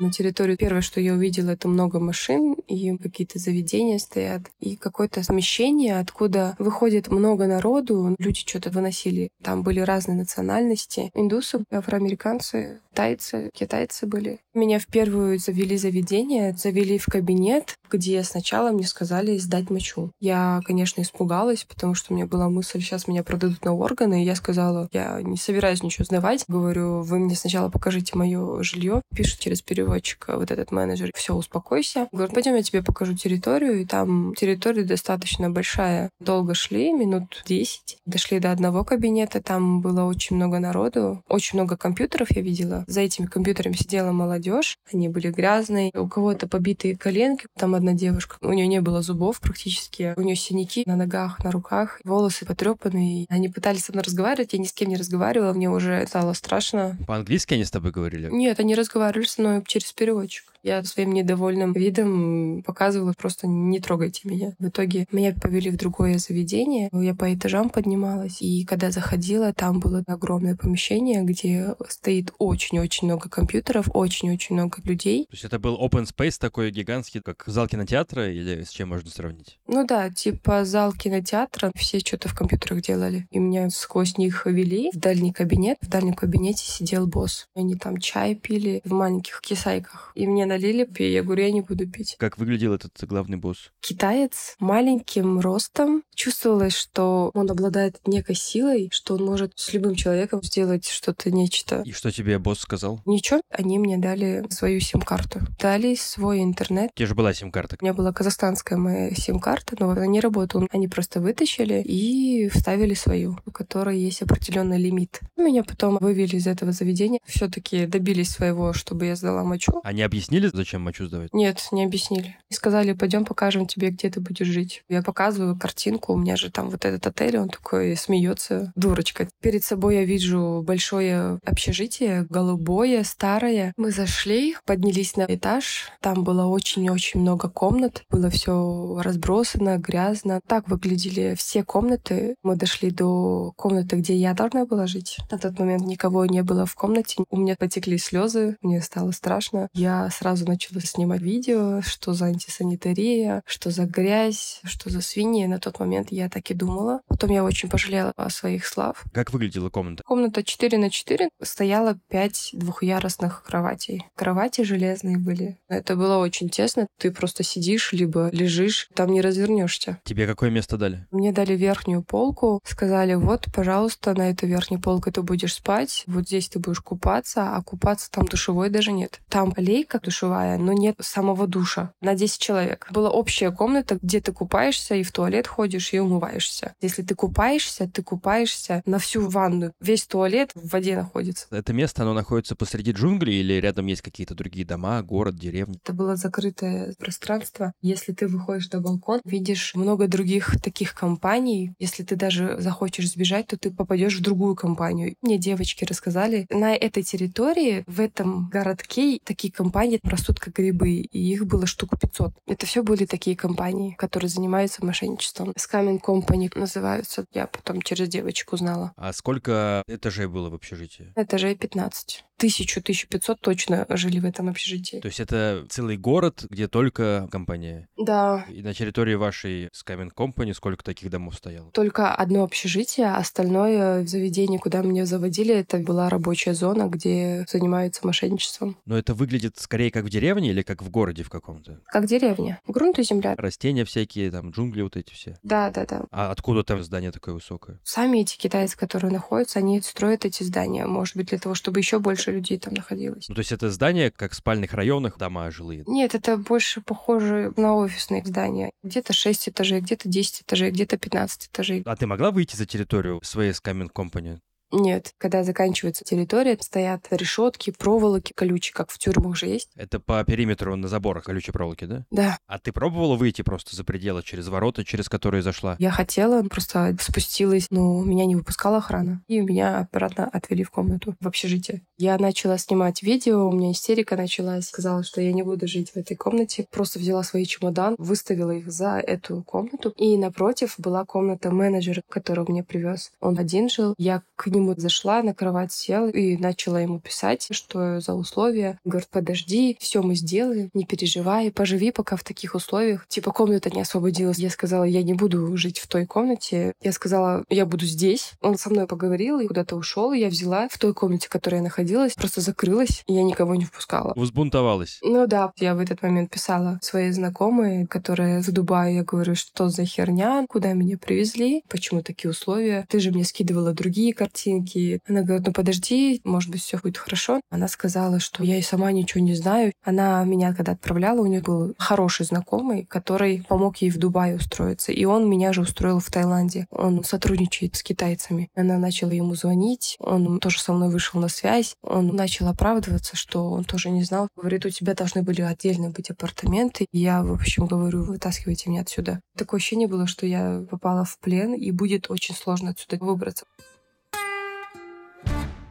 На 0.00 0.10
территории 0.10 0.56
первое, 0.56 0.80
что 0.80 0.98
я 0.98 1.12
увидела, 1.12 1.50
это 1.50 1.68
много 1.68 2.00
машин, 2.00 2.54
и 2.66 2.96
какие-то 2.96 3.38
заведения 3.38 3.98
стоят, 3.98 4.40
и 4.58 4.74
какое-то 4.74 5.22
смещение, 5.22 6.00
откуда 6.00 6.56
выходит 6.58 7.08
много 7.08 7.46
народу, 7.46 8.16
люди 8.18 8.40
что-то 8.40 8.70
выносили. 8.70 9.28
Там 9.42 9.62
были 9.62 9.80
разные 9.80 10.16
национальности. 10.16 11.10
Индусы, 11.14 11.64
афроамериканцы, 11.70 12.80
тайцы, 12.94 13.50
китайцы 13.52 14.06
были. 14.06 14.40
Меня 14.54 14.78
в 14.78 14.86
первую 14.86 15.38
завели 15.38 15.76
заведение, 15.76 16.54
завели 16.54 16.98
в 16.98 17.04
кабинет, 17.04 17.76
где 17.90 18.22
сначала 18.22 18.70
мне 18.72 18.86
сказали 18.86 19.36
сдать 19.36 19.68
мочу. 19.68 20.12
Я, 20.18 20.60
конечно, 20.64 21.02
испугалась, 21.02 21.64
потому 21.64 21.94
что 21.94 22.12
у 22.12 22.16
меня 22.16 22.26
была 22.26 22.48
мысль, 22.48 22.80
сейчас 22.80 23.06
меня 23.06 23.22
продадут 23.22 23.64
на 23.64 23.74
органы, 23.74 24.22
и 24.22 24.26
я 24.26 24.34
сказала, 24.34 24.88
я 24.92 25.20
не 25.22 25.36
собираюсь 25.36 25.82
ничего 25.82 26.04
сдавать. 26.04 26.44
Говорю, 26.48 27.02
вы 27.02 27.18
мне 27.18 27.36
сначала 27.36 27.68
покажите 27.68 28.16
мое 28.16 28.62
жилье. 28.62 29.02
Пишут 29.14 29.40
через 29.40 29.60
переводчика 29.90 30.36
вот 30.36 30.50
этот 30.50 30.70
менеджер, 30.70 31.10
все, 31.14 31.34
успокойся. 31.34 32.08
Говорю, 32.12 32.32
пойдем, 32.32 32.54
я 32.54 32.62
тебе 32.62 32.82
покажу 32.82 33.14
территорию, 33.14 33.80
и 33.80 33.84
там 33.84 34.34
территория 34.36 34.84
достаточно 34.84 35.50
большая. 35.50 36.10
Долго 36.20 36.54
шли, 36.54 36.92
минут 36.92 37.42
10. 37.46 37.98
Дошли 38.06 38.38
до 38.38 38.52
одного 38.52 38.84
кабинета, 38.84 39.42
там 39.42 39.80
было 39.80 40.04
очень 40.04 40.36
много 40.36 40.58
народу, 40.58 41.22
очень 41.28 41.58
много 41.58 41.76
компьютеров 41.76 42.30
я 42.30 42.42
видела. 42.42 42.84
За 42.86 43.00
этими 43.00 43.26
компьютерами 43.26 43.74
сидела 43.74 44.12
молодежь, 44.12 44.76
они 44.92 45.08
были 45.08 45.30
грязные, 45.30 45.90
у 45.94 46.08
кого-то 46.08 46.48
побитые 46.48 46.96
коленки, 46.96 47.46
там 47.58 47.74
одна 47.74 47.92
девушка. 47.92 48.36
У 48.40 48.52
нее 48.52 48.66
не 48.66 48.80
было 48.80 49.02
зубов 49.02 49.40
практически. 49.40 50.14
У 50.16 50.22
нее 50.22 50.36
синяки 50.36 50.84
на 50.86 50.96
ногах, 50.96 51.42
на 51.42 51.50
руках, 51.50 52.00
волосы 52.04 52.46
потрепанные. 52.46 53.26
Они 53.28 53.48
пытались 53.48 53.84
со 53.84 53.92
мной 53.92 54.04
разговаривать, 54.04 54.52
я 54.52 54.58
ни 54.58 54.66
с 54.66 54.72
кем 54.72 54.88
не 54.88 54.96
разговаривала, 54.96 55.52
мне 55.52 55.68
уже 55.68 56.06
стало 56.06 56.32
страшно. 56.34 56.96
По-английски 57.06 57.54
они 57.54 57.64
с 57.64 57.70
тобой 57.70 57.90
говорили? 57.90 58.28
Нет, 58.30 58.60
они 58.60 58.74
разговаривали 58.74 59.26
со 59.26 59.40
мной 59.40 59.62
через 59.66 59.79
переводчик. 59.94 60.49
Я 60.62 60.82
своим 60.84 61.12
недовольным 61.12 61.72
видом 61.72 62.62
показывала 62.62 63.14
просто 63.16 63.46
не 63.46 63.80
трогайте 63.80 64.28
меня. 64.28 64.54
В 64.58 64.68
итоге 64.68 65.06
меня 65.10 65.34
повели 65.34 65.70
в 65.70 65.76
другое 65.76 66.18
заведение. 66.18 66.90
Я 66.92 67.14
по 67.14 67.32
этажам 67.32 67.70
поднималась, 67.70 68.42
и 68.42 68.64
когда 68.64 68.90
заходила, 68.90 69.52
там 69.52 69.80
было 69.80 70.02
огромное 70.06 70.56
помещение, 70.56 71.22
где 71.22 71.74
стоит 71.88 72.32
очень-очень 72.38 73.06
много 73.06 73.28
компьютеров, 73.28 73.88
очень-очень 73.92 74.54
много 74.54 74.78
людей. 74.84 75.24
То 75.24 75.34
есть 75.34 75.44
это 75.44 75.58
был 75.58 75.76
open 75.76 76.06
space 76.06 76.36
такой 76.38 76.70
гигантский, 76.70 77.20
как 77.20 77.44
зал 77.46 77.66
кинотеатра, 77.68 78.30
или 78.30 78.62
с 78.62 78.70
чем 78.70 78.90
можно 78.90 79.10
сравнить? 79.10 79.58
Ну 79.66 79.86
да, 79.86 80.10
типа 80.10 80.64
зал 80.64 80.92
кинотеатра, 80.92 81.72
все 81.74 82.00
что-то 82.00 82.28
в 82.28 82.34
компьютерах 82.34 82.82
делали. 82.82 83.26
И 83.30 83.38
меня 83.38 83.70
сквозь 83.70 84.18
них 84.18 84.46
вели 84.46 84.90
в 84.92 84.98
дальний 84.98 85.32
кабинет. 85.32 85.78
В 85.80 85.88
дальнем 85.88 86.14
кабинете 86.14 86.64
сидел 86.64 87.06
босс. 87.06 87.46
Они 87.54 87.76
там 87.76 87.98
чай 87.98 88.34
пили 88.34 88.82
в 88.84 88.92
маленьких 88.92 89.40
кисайках. 89.40 90.12
И 90.14 90.26
мне 90.26 90.46
налили, 90.50 90.84
пей. 90.84 91.12
Я 91.12 91.22
говорю, 91.22 91.44
я 91.44 91.50
не 91.52 91.60
буду 91.60 91.86
пить. 91.88 92.16
Как 92.18 92.36
выглядел 92.38 92.74
этот 92.74 92.92
главный 93.02 93.36
босс? 93.36 93.70
Китаец, 93.80 94.56
маленьким 94.58 95.40
ростом. 95.40 96.02
Чувствовалось, 96.14 96.74
что 96.74 97.30
он 97.34 97.50
обладает 97.50 98.00
некой 98.06 98.34
силой, 98.34 98.90
что 98.92 99.14
он 99.14 99.24
может 99.24 99.52
с 99.56 99.72
любым 99.72 99.94
человеком 99.94 100.42
сделать 100.42 100.86
что-то 100.86 101.30
нечто. 101.30 101.82
И 101.86 101.92
что 101.92 102.10
тебе 102.10 102.38
босс 102.38 102.60
сказал? 102.60 103.00
Ничего. 103.06 103.40
Они 103.50 103.78
мне 103.78 103.96
дали 103.96 104.44
свою 104.50 104.80
сим-карту. 104.80 105.40
Дали 105.58 105.94
свой 105.94 106.42
интернет. 106.42 106.90
У 106.94 106.98
тебя 106.98 107.06
же 107.06 107.14
была 107.14 107.32
сим-карта. 107.32 107.76
У 107.80 107.84
меня 107.84 107.94
была 107.94 108.12
казахстанская 108.12 108.78
моя 108.78 109.14
сим-карта, 109.14 109.76
но 109.78 109.90
она 109.90 110.06
не 110.06 110.20
работала. 110.20 110.66
Они 110.72 110.88
просто 110.88 111.20
вытащили 111.20 111.80
и 111.82 112.48
вставили 112.48 112.94
свою, 112.94 113.38
у 113.46 113.50
которой 113.52 113.98
есть 113.98 114.22
определенный 114.22 114.78
лимит. 114.78 115.20
Меня 115.36 115.62
потом 115.62 115.98
вывели 115.98 116.36
из 116.36 116.46
этого 116.46 116.72
заведения. 116.72 117.20
Все-таки 117.24 117.86
добились 117.86 118.30
своего, 118.30 118.72
чтобы 118.72 119.06
я 119.06 119.16
сдала 119.16 119.44
мочу. 119.44 119.80
Они 119.84 120.02
объяснили, 120.02 120.39
зачем 120.48 120.82
мочу 120.82 121.06
сдавать? 121.06 121.32
Нет, 121.32 121.68
не 121.72 121.84
объяснили. 121.84 122.36
И 122.48 122.54
сказали, 122.54 122.92
пойдем 122.92 123.24
покажем 123.24 123.66
тебе, 123.66 123.90
где 123.90 124.10
ты 124.10 124.20
будешь 124.20 124.46
жить. 124.46 124.82
Я 124.88 125.02
показываю 125.02 125.58
картинку, 125.58 126.12
у 126.12 126.16
меня 126.16 126.36
же 126.36 126.50
там 126.50 126.70
вот 126.70 126.84
этот 126.84 127.06
отель, 127.06 127.38
он 127.38 127.48
такой 127.48 127.96
смеется, 127.96 128.72
дурочка. 128.76 129.28
Перед 129.40 129.64
собой 129.64 129.96
я 129.96 130.04
вижу 130.04 130.62
большое 130.66 131.38
общежитие, 131.44 132.26
голубое, 132.28 133.04
старое. 133.04 133.72
Мы 133.76 133.90
зашли, 133.90 134.56
поднялись 134.64 135.16
на 135.16 135.26
этаж. 135.28 135.90
Там 136.00 136.24
было 136.24 136.46
очень-очень 136.46 137.20
много 137.20 137.48
комнат. 137.48 138.04
Было 138.10 138.30
все 138.30 139.00
разбросано, 139.02 139.78
грязно. 139.78 140.40
Так 140.46 140.68
выглядели 140.68 141.34
все 141.36 141.62
комнаты. 141.64 142.36
Мы 142.42 142.56
дошли 142.56 142.90
до 142.90 143.52
комнаты, 143.56 143.96
где 143.96 144.14
я 144.16 144.34
должна 144.34 144.64
была 144.64 144.86
жить. 144.86 145.18
На 145.30 145.38
тот 145.38 145.58
момент 145.58 145.84
никого 145.84 146.26
не 146.26 146.42
было 146.42 146.66
в 146.66 146.74
комнате. 146.74 147.22
У 147.30 147.36
меня 147.36 147.56
потекли 147.58 147.98
слезы, 147.98 148.56
мне 148.62 148.80
стало 148.80 149.10
страшно. 149.10 149.68
Я 149.74 150.08
сразу 150.10 150.29
начала 150.36 150.80
снимать 150.80 151.20
видео, 151.20 151.80
что 151.82 152.12
за 152.12 152.26
антисанитария, 152.26 153.42
что 153.46 153.70
за 153.70 153.84
грязь, 153.84 154.60
что 154.64 154.90
за 154.90 155.00
свиньи. 155.00 155.46
На 155.46 155.58
тот 155.58 155.78
момент 155.80 156.08
я 156.10 156.28
так 156.28 156.50
и 156.50 156.54
думала. 156.54 157.00
Потом 157.08 157.30
я 157.30 157.44
очень 157.44 157.68
пожалела 157.68 158.12
о 158.16 158.30
своих 158.30 158.66
слав. 158.66 159.04
Как 159.12 159.32
выглядела 159.32 159.70
комната? 159.70 160.02
Комната 160.06 160.42
4 160.42 160.78
на 160.78 160.90
4 160.90 161.28
стояло 161.42 161.98
5 162.08 162.50
двухъярусных 162.54 163.42
кроватей. 163.42 164.04
Кровати 164.14 164.62
железные 164.62 165.18
были. 165.18 165.58
Это 165.68 165.96
было 165.96 166.18
очень 166.18 166.48
тесно. 166.48 166.86
Ты 166.98 167.10
просто 167.10 167.42
сидишь, 167.42 167.92
либо 167.92 168.30
лежишь, 168.32 168.88
там 168.94 169.12
не 169.12 169.20
развернешься. 169.20 169.98
Тебе 170.04 170.26
какое 170.26 170.50
место 170.50 170.76
дали? 170.76 171.06
Мне 171.10 171.32
дали 171.32 171.56
верхнюю 171.56 172.02
полку, 172.02 172.60
сказали, 172.64 173.14
вот, 173.14 173.46
пожалуйста, 173.54 174.14
на 174.14 174.30
эту 174.30 174.46
верхнюю 174.46 174.80
полку 174.80 175.10
ты 175.10 175.22
будешь 175.22 175.54
спать, 175.54 176.04
вот 176.06 176.26
здесь 176.26 176.48
ты 176.48 176.58
будешь 176.58 176.80
купаться, 176.80 177.54
а 177.56 177.62
купаться 177.62 178.10
там 178.10 178.26
душевой 178.26 178.70
даже 178.70 178.92
нет. 178.92 179.20
Там 179.28 179.52
лейка 179.56 180.00
душевая, 180.00 180.19
но 180.28 180.72
нет 180.72 180.96
самого 181.00 181.46
душа 181.46 181.92
на 182.00 182.14
10 182.14 182.40
человек. 182.40 182.88
Была 182.90 183.10
общая 183.10 183.50
комната, 183.50 183.98
где 184.00 184.20
ты 184.20 184.32
купаешься 184.32 184.94
и 184.94 185.02
в 185.02 185.12
туалет 185.12 185.46
ходишь 185.46 185.92
и 185.92 185.98
умываешься. 185.98 186.74
Если 186.80 187.02
ты 187.02 187.14
купаешься, 187.14 187.88
ты 187.88 188.02
купаешься 188.02 188.82
на 188.86 188.98
всю 188.98 189.28
ванну. 189.28 189.72
Весь 189.80 190.06
туалет 190.06 190.50
в 190.54 190.70
воде 190.70 190.96
находится. 190.96 191.46
Это 191.50 191.72
место, 191.72 192.02
оно 192.02 192.14
находится 192.14 192.56
посреди 192.56 192.92
джунглей 192.92 193.40
или 193.40 193.54
рядом 193.54 193.86
есть 193.86 194.02
какие-то 194.02 194.34
другие 194.34 194.66
дома, 194.66 195.02
город, 195.02 195.36
деревни? 195.36 195.78
Это 195.82 195.92
было 195.92 196.16
закрытое 196.16 196.94
пространство. 196.98 197.72
Если 197.82 198.12
ты 198.12 198.26
выходишь 198.26 198.70
на 198.70 198.80
балкон, 198.80 199.20
видишь 199.24 199.74
много 199.74 200.08
других 200.08 200.60
таких 200.60 200.94
компаний. 200.94 201.74
Если 201.78 202.02
ты 202.02 202.16
даже 202.16 202.56
захочешь 202.58 203.10
сбежать, 203.10 203.46
то 203.48 203.58
ты 203.58 203.70
попадешь 203.70 204.18
в 204.18 204.22
другую 204.22 204.54
компанию. 204.54 205.14
Мне 205.22 205.38
девочки 205.38 205.84
рассказали, 205.84 206.46
на 206.50 206.74
этой 206.74 207.02
территории, 207.02 207.84
в 207.86 208.00
этом 208.00 208.48
городке 208.48 209.18
такие 209.24 209.52
компании 209.52 209.98
растут 210.10 210.40
как 210.40 210.54
грибы, 210.54 210.90
и 210.90 211.18
их 211.18 211.46
было 211.46 211.66
штук 211.66 211.98
500. 211.98 212.34
Это 212.46 212.66
все 212.66 212.82
были 212.82 213.06
такие 213.06 213.36
компании, 213.36 213.94
которые 213.94 214.28
занимаются 214.28 214.84
мошенничеством. 214.84 215.52
Scamming 215.52 216.00
Company 216.00 216.50
называются. 216.54 217.24
Я 217.32 217.46
потом 217.46 217.82
через 217.82 218.08
девочку 218.08 218.56
узнала. 218.56 218.92
А 218.96 219.12
сколько 219.12 219.82
этажей 219.86 220.26
было 220.26 220.50
в 220.50 220.54
общежитии? 220.54 221.12
Этажей 221.16 221.54
15 221.54 222.24
тысячу, 222.40 222.82
тысячу 222.82 223.06
пятьсот 223.06 223.40
точно 223.40 223.86
жили 223.90 224.18
в 224.18 224.24
этом 224.24 224.48
общежитии. 224.48 225.00
То 225.00 225.08
есть 225.08 225.20
это 225.20 225.66
целый 225.68 225.98
город, 225.98 226.46
где 226.48 226.68
только 226.68 227.28
компания? 227.30 227.86
Да. 227.98 228.46
И 228.48 228.62
на 228.62 228.72
территории 228.72 229.14
вашей 229.14 229.68
Scamming 229.68 230.10
Company 230.16 230.54
сколько 230.54 230.82
таких 230.82 231.10
домов 231.10 231.36
стояло? 231.36 231.70
Только 231.72 232.14
одно 232.14 232.42
общежитие, 232.42 233.08
а 233.08 233.18
остальное 233.18 234.06
заведение, 234.06 234.58
куда 234.58 234.80
меня 234.80 235.04
заводили, 235.04 235.54
это 235.54 235.78
была 235.78 236.08
рабочая 236.08 236.54
зона, 236.54 236.88
где 236.88 237.44
занимаются 237.46 238.06
мошенничеством. 238.06 238.78
Но 238.86 238.96
это 238.96 239.12
выглядит 239.12 239.58
скорее 239.58 239.90
как 239.90 240.04
в 240.04 240.08
деревне 240.08 240.50
или 240.50 240.62
как 240.62 240.82
в 240.82 240.88
городе 240.88 241.22
в 241.22 241.28
каком-то? 241.28 241.80
Как 241.86 242.06
деревня. 242.06 242.58
Грунт 242.66 242.98
и 242.98 243.02
земля. 243.02 243.34
Растения 243.36 243.84
всякие, 243.84 244.30
там 244.30 244.50
джунгли 244.50 244.80
вот 244.80 244.96
эти 244.96 245.12
все. 245.12 245.36
Да, 245.42 245.70
да, 245.70 245.84
да. 245.84 246.04
А 246.10 246.30
откуда 246.30 246.62
там 246.62 246.82
здание 246.82 247.12
такое 247.12 247.34
высокое? 247.34 247.78
Сами 247.84 248.22
эти 248.22 248.38
китайцы, 248.38 248.78
которые 248.78 249.12
находятся, 249.12 249.58
они 249.58 249.82
строят 249.82 250.24
эти 250.24 250.42
здания. 250.42 250.86
Может 250.86 251.16
быть, 251.16 251.28
для 251.28 251.38
того, 251.38 251.54
чтобы 251.54 251.80
еще 251.80 251.98
больше 251.98 252.29
людей 252.30 252.58
там 252.58 252.74
находилось. 252.74 253.28
Ну, 253.28 253.34
то 253.34 253.40
есть 253.40 253.52
это 253.52 253.70
здание, 253.70 254.10
как 254.10 254.32
в 254.32 254.36
спальных 254.36 254.72
районах, 254.74 255.18
дома 255.18 255.50
жилые? 255.50 255.84
Нет, 255.86 256.14
это 256.14 256.36
больше 256.36 256.80
похоже 256.80 257.52
на 257.56 257.74
офисные 257.74 258.24
здания. 258.24 258.72
Где-то 258.82 259.12
6 259.12 259.50
этажей, 259.50 259.80
где-то 259.80 260.08
10 260.08 260.42
этажей, 260.42 260.70
где-то 260.70 260.98
15 260.98 261.48
этажей. 261.48 261.82
А 261.84 261.96
ты 261.96 262.06
могла 262.06 262.30
выйти 262.30 262.56
за 262.56 262.66
территорию 262.66 263.20
своей 263.22 263.52
Scamming 263.52 263.90
Company? 263.92 264.38
Нет, 264.72 265.14
когда 265.18 265.42
заканчивается 265.42 266.04
территория, 266.04 266.56
стоят 266.60 267.06
решетки, 267.10 267.72
проволоки 267.76 268.32
колючие, 268.32 268.72
как 268.74 268.90
в 268.90 268.98
тюрьмах 268.98 269.36
же 269.36 269.46
есть. 269.46 269.70
Это 269.74 270.00
по 270.00 270.22
периметру 270.24 270.76
на 270.76 270.88
заборах 270.88 271.24
колючей 271.24 271.52
проволоки, 271.52 271.84
да? 271.84 272.06
Да. 272.10 272.38
А 272.46 272.58
ты 272.58 272.72
пробовала 272.72 273.16
выйти 273.16 273.42
просто 273.42 273.74
за 273.74 273.84
пределы, 273.84 274.22
через 274.22 274.48
ворота, 274.48 274.84
через 274.84 275.08
которые 275.08 275.42
зашла? 275.42 275.76
Я 275.78 275.90
хотела, 275.90 276.42
просто 276.44 276.96
спустилась, 277.00 277.66
но 277.70 278.02
меня 278.04 278.26
не 278.26 278.36
выпускала 278.36 278.78
охрана. 278.78 279.22
И 279.26 279.40
меня 279.40 279.88
обратно 279.92 280.28
отвели 280.28 280.62
в 280.62 280.70
комнату, 280.70 281.16
в 281.20 281.26
общежитие. 281.26 281.82
Я 281.98 282.16
начала 282.18 282.58
снимать 282.58 283.02
видео, 283.02 283.48
у 283.48 283.52
меня 283.52 283.72
истерика 283.72 284.16
началась. 284.16 284.68
Сказала, 284.68 285.02
что 285.02 285.20
я 285.20 285.32
не 285.32 285.42
буду 285.42 285.66
жить 285.66 285.90
в 285.90 285.96
этой 285.96 286.16
комнате. 286.16 286.66
Просто 286.70 286.98
взяла 286.98 287.22
свои 287.22 287.44
чемодан, 287.44 287.94
выставила 287.98 288.52
их 288.52 288.70
за 288.70 288.98
эту 288.98 289.42
комнату. 289.42 289.92
И 289.96 290.16
напротив 290.16 290.74
была 290.78 291.04
комната 291.04 291.50
менеджера, 291.50 292.02
которого 292.08 292.50
мне 292.50 292.62
привез. 292.62 293.12
Он 293.20 293.38
один 293.38 293.68
жил. 293.68 293.94
Я 293.98 294.22
к 294.36 294.46
нему 294.46 294.59
нему 294.60 294.74
зашла, 294.76 295.22
на 295.22 295.34
кровать 295.34 295.72
села 295.72 296.08
и 296.08 296.36
начала 296.36 296.80
ему 296.80 297.00
писать, 297.00 297.48
что 297.50 298.00
за 298.00 298.14
условия. 298.14 298.78
Говорит, 298.84 299.08
подожди, 299.10 299.76
все 299.80 300.02
мы 300.02 300.14
сделаем, 300.14 300.70
не 300.74 300.84
переживай, 300.84 301.50
поживи 301.50 301.90
пока 301.90 302.16
в 302.16 302.24
таких 302.24 302.54
условиях. 302.54 303.06
Типа 303.08 303.32
комната 303.32 303.70
не 303.70 303.80
освободилась. 303.80 304.38
Я 304.38 304.50
сказала, 304.50 304.84
я 304.84 305.02
не 305.02 305.14
буду 305.14 305.56
жить 305.56 305.78
в 305.78 305.88
той 305.88 306.06
комнате. 306.06 306.74
Я 306.82 306.92
сказала, 306.92 307.44
я 307.48 307.66
буду 307.66 307.86
здесь. 307.86 308.32
Он 308.40 308.58
со 308.58 308.70
мной 308.70 308.86
поговорил 308.86 309.40
и 309.40 309.46
куда-то 309.46 309.76
ушел. 309.76 310.12
Я 310.12 310.28
взяла 310.28 310.68
в 310.68 310.78
той 310.78 310.94
комнате, 310.94 311.26
в 311.26 311.30
которой 311.30 311.56
я 311.56 311.62
находилась, 311.62 312.14
просто 312.14 312.40
закрылась, 312.40 313.02
и 313.06 313.14
я 313.14 313.22
никого 313.22 313.54
не 313.54 313.64
впускала. 313.64 314.12
Взбунтовалась. 314.16 314.98
Ну 315.02 315.26
да, 315.26 315.52
я 315.56 315.74
в 315.74 315.80
этот 315.80 316.02
момент 316.02 316.30
писала 316.30 316.78
своей 316.82 317.12
знакомой, 317.12 317.86
которая 317.86 318.42
в 318.42 318.50
Дубае. 318.50 318.96
Я 318.96 319.04
говорю, 319.04 319.34
что 319.34 319.68
за 319.68 319.84
херня, 319.84 320.44
куда 320.48 320.72
меня 320.72 320.98
привезли, 320.98 321.64
почему 321.68 322.02
такие 322.02 322.30
условия. 322.30 322.86
Ты 322.88 323.00
же 323.00 323.10
мне 323.10 323.24
скидывала 323.24 323.72
другие 323.72 324.12
картины 324.12 324.49
картинки. 324.50 325.00
Она 325.08 325.22
говорит, 325.22 325.46
ну 325.46 325.52
подожди, 325.52 326.20
может 326.24 326.50
быть, 326.50 326.62
все 326.62 326.78
будет 326.78 326.98
хорошо. 326.98 327.40
Она 327.50 327.68
сказала, 327.68 328.20
что 328.20 328.42
я 328.42 328.58
и 328.58 328.62
сама 328.62 328.92
ничего 328.92 329.22
не 329.22 329.34
знаю. 329.34 329.72
Она 329.84 330.24
меня 330.24 330.54
когда 330.54 330.72
отправляла, 330.72 331.20
у 331.20 331.26
нее 331.26 331.40
был 331.40 331.74
хороший 331.78 332.26
знакомый, 332.26 332.84
который 332.84 333.44
помог 333.48 333.78
ей 333.78 333.90
в 333.90 333.98
Дубае 333.98 334.36
устроиться. 334.36 334.92
И 334.92 335.04
он 335.04 335.28
меня 335.28 335.52
же 335.52 335.62
устроил 335.62 336.00
в 336.00 336.10
Таиланде. 336.10 336.66
Он 336.70 337.04
сотрудничает 337.04 337.76
с 337.76 337.82
китайцами. 337.82 338.48
Она 338.54 338.78
начала 338.78 339.10
ему 339.10 339.34
звонить, 339.34 339.96
он 340.00 340.40
тоже 340.40 340.60
со 340.60 340.72
мной 340.72 340.90
вышел 340.90 341.20
на 341.20 341.28
связь. 341.28 341.74
Он 341.82 342.08
начал 342.08 342.48
оправдываться, 342.48 343.16
что 343.16 343.50
он 343.50 343.64
тоже 343.64 343.90
не 343.90 344.02
знал. 344.02 344.28
Говорит, 344.36 344.66
у 344.66 344.70
тебя 344.70 344.94
должны 344.94 345.22
были 345.22 345.42
отдельно 345.42 345.90
быть 345.90 346.10
апартаменты. 346.10 346.86
Я, 346.92 347.22
в 347.22 347.32
общем, 347.32 347.66
говорю, 347.66 348.04
вытаскивайте 348.04 348.70
меня 348.70 348.82
отсюда. 348.82 349.20
Такое 349.36 349.58
ощущение 349.58 349.88
было, 349.88 350.06
что 350.06 350.26
я 350.26 350.64
попала 350.70 351.04
в 351.04 351.18
плен, 351.18 351.54
и 351.54 351.70
будет 351.70 352.10
очень 352.10 352.34
сложно 352.34 352.70
отсюда 352.70 352.98
выбраться. 353.00 353.44